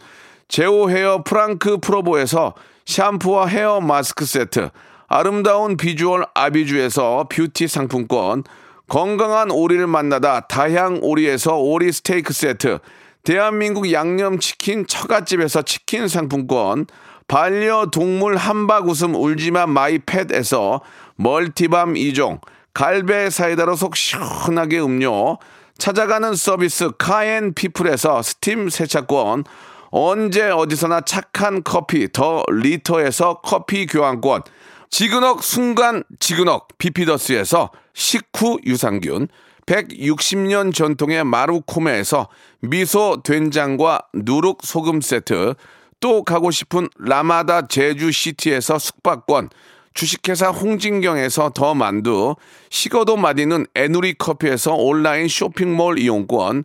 제오 0.50 0.90
헤어 0.90 1.22
프랑크 1.22 1.78
프로보에서 1.78 2.54
샴푸와 2.84 3.46
헤어 3.46 3.80
마스크 3.80 4.24
세트, 4.24 4.70
아름다운 5.06 5.76
비주얼 5.76 6.26
아비주에서 6.34 7.28
뷰티 7.30 7.68
상품권, 7.68 8.42
건강한 8.88 9.52
오리를 9.52 9.86
만나다 9.86 10.40
다향 10.48 10.98
오리에서 11.02 11.56
오리 11.56 11.92
스테이크 11.92 12.32
세트, 12.32 12.80
대한민국 13.22 13.92
양념치킨 13.92 14.88
처갓집에서 14.88 15.62
치킨 15.62 16.08
상품권, 16.08 16.86
반려동물 17.28 18.36
함박웃음 18.36 19.14
울지마 19.14 19.66
마이팻에서 19.66 20.80
multi 21.14 21.58
balm 21.58 21.94
2종, 21.94 22.40
갈배 22.74 23.30
사이다로 23.30 23.76
속 23.76 23.94
시원하게 23.94 24.80
음료, 24.80 25.38
찾아가는 25.78 26.34
서비스 26.34 26.90
카엔 26.98 27.54
피플에서 27.54 28.20
스팀 28.22 28.68
세차권, 28.68 29.44
언제 29.90 30.48
어디서나 30.50 31.00
착한 31.02 31.62
커피 31.62 32.10
더 32.12 32.44
리터에서 32.48 33.40
커피 33.42 33.86
교환권, 33.86 34.42
지그넉 34.90 35.42
순간 35.42 36.04
지그넉 36.18 36.78
비피더스에서 36.78 37.70
식후 37.92 38.58
유산균, 38.64 39.28
160년 39.66 40.74
전통의 40.74 41.24
마루코메에서 41.24 42.28
미소 42.60 43.22
된장과 43.22 44.02
누룩 44.14 44.60
소금 44.62 45.00
세트, 45.00 45.54
또 46.00 46.24
가고 46.24 46.50
싶은 46.50 46.88
라마다 46.98 47.66
제주시티에서 47.66 48.78
숙박권, 48.78 49.50
주식회사 49.94 50.50
홍진경에서 50.50 51.50
더 51.50 51.74
만두, 51.74 52.36
식어도 52.70 53.16
맛있는 53.16 53.66
에누리 53.74 54.14
커피에서 54.14 54.74
온라인 54.74 55.28
쇼핑몰 55.28 55.98
이용권, 55.98 56.64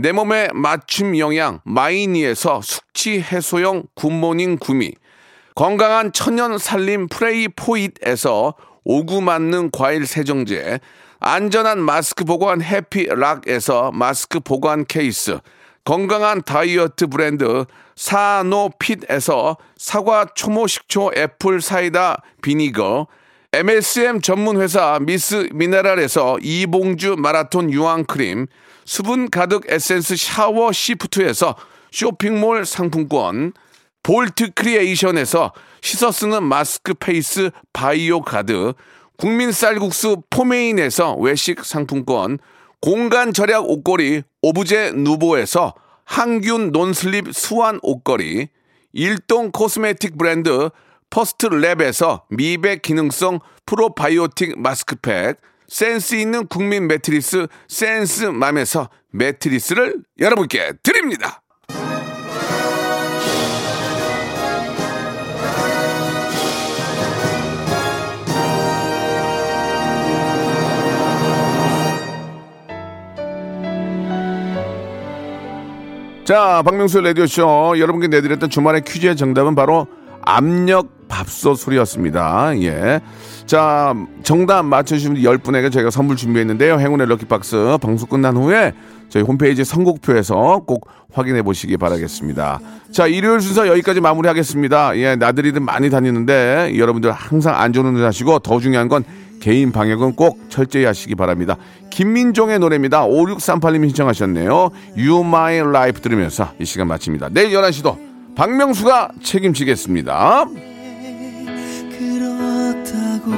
내 0.00 0.12
몸에 0.12 0.46
맞춤 0.54 1.18
영양 1.18 1.58
마이니에서 1.64 2.60
숙취 2.62 3.20
해소용 3.20 3.82
굿모닝 3.96 4.58
구미, 4.58 4.92
건강한 5.56 6.12
천연 6.12 6.56
살림 6.56 7.08
프레이 7.08 7.48
포잇에서 7.48 8.54
오구 8.84 9.20
맞는 9.22 9.72
과일 9.72 10.06
세정제, 10.06 10.78
안전한 11.18 11.80
마스크 11.80 12.24
보관 12.24 12.62
해피락에서 12.62 13.90
마스크 13.90 14.38
보관 14.38 14.84
케이스, 14.84 15.40
건강한 15.84 16.42
다이어트 16.42 17.08
브랜드 17.08 17.64
사노핏에서 17.96 19.56
사과 19.76 20.26
초모 20.32 20.68
식초 20.68 21.10
apple 21.16 21.60
cider 21.60 22.22
vinegar, 22.40 23.08
MSM 23.52 24.20
전문 24.20 24.60
회사 24.60 25.00
미스 25.00 25.48
미네랄에서 25.52 26.38
이봉주 26.40 27.16
마라톤 27.18 27.72
유황 27.72 28.04
크림, 28.04 28.46
수분 28.88 29.28
가득 29.28 29.70
에센스 29.70 30.16
샤워 30.16 30.72
시프트에서 30.72 31.56
쇼핑몰 31.92 32.64
상품권, 32.64 33.52
볼트 34.02 34.52
크리에이션에서 34.54 35.52
씻어 35.82 36.10
쓰는 36.10 36.42
마스크 36.42 36.94
페이스 36.94 37.50
바이오 37.74 38.22
가드, 38.22 38.72
국민 39.18 39.52
쌀국수 39.52 40.22
포메인에서 40.30 41.16
외식 41.16 41.66
상품권, 41.66 42.38
공간 42.80 43.34
절약 43.34 43.68
옷걸이 43.68 44.22
오브제 44.40 44.92
누보에서 44.92 45.74
항균 46.06 46.72
non-slip 46.72 47.34
수완 47.34 47.80
옷걸이, 47.82 48.48
일동 48.94 49.50
코스메틱 49.52 50.16
브랜드 50.16 50.70
퍼스트 51.10 51.50
랩에서 51.50 52.22
미백 52.30 52.80
기능성 52.80 53.40
프로바이오틱 53.66 54.58
마스크팩, 54.58 55.36
센스 55.68 56.14
있는 56.14 56.46
국민 56.46 56.88
매트리스 56.88 57.46
센스맘에서 57.68 58.88
매트리스를 59.12 59.96
여러분께 60.18 60.72
드립니다. 60.82 61.42
자, 76.24 76.62
박명수 76.62 77.00
라디오쇼. 77.00 77.78
여러분께 77.78 78.08
내드렸던 78.08 78.50
주말의 78.50 78.82
퀴즈의 78.82 79.16
정답은 79.16 79.54
바로 79.54 79.86
압력 80.22 81.08
밥솥술이었습니다. 81.08 82.60
예. 82.62 83.00
자, 83.46 83.94
정답 84.22 84.64
맞춰주신 84.64 85.14
10분에게 85.14 85.72
저희가 85.72 85.90
선물 85.90 86.16
준비했는데요. 86.16 86.78
행운의 86.78 87.06
럭키박스 87.06 87.78
방송 87.80 88.08
끝난 88.08 88.36
후에 88.36 88.74
저희 89.08 89.22
홈페이지 89.22 89.64
선곡표에서 89.64 90.64
꼭 90.66 90.86
확인해 91.12 91.42
보시기 91.42 91.78
바라겠습니다. 91.78 92.60
자, 92.92 93.06
일요일 93.06 93.40
순서 93.40 93.66
여기까지 93.66 94.00
마무리하겠습니다. 94.00 94.98
예, 94.98 95.16
나들이들 95.16 95.60
많이 95.62 95.88
다니는데 95.88 96.74
여러분들 96.76 97.10
항상 97.12 97.58
안전운전 97.58 98.04
하시고 98.04 98.40
더 98.40 98.60
중요한 98.60 98.88
건 98.88 99.02
개인 99.40 99.72
방역은 99.72 100.14
꼭 100.14 100.38
철저히 100.50 100.84
하시기 100.84 101.14
바랍니다. 101.14 101.56
김민종의 101.90 102.58
노래입니다. 102.58 103.06
5638님이 103.06 103.86
신청하셨네요. 103.88 104.70
You 104.96 105.20
My 105.20 105.58
Life 105.58 106.02
들으면서 106.02 106.52
이 106.60 106.64
시간 106.64 106.88
마칩니다. 106.88 107.30
내일 107.32 107.50
11시도 107.50 108.07
박명수가 108.38 109.10
책임지겠습니다. 109.20 110.44
그렇다고 111.98 113.32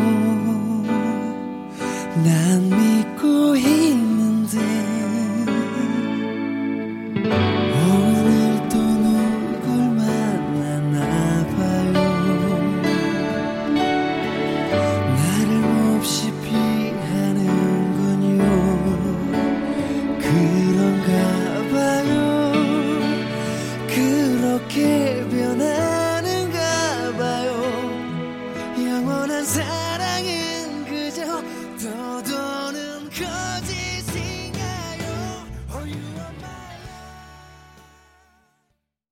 난 2.23 2.69
믿고 2.69 3.57
있 3.57 3.90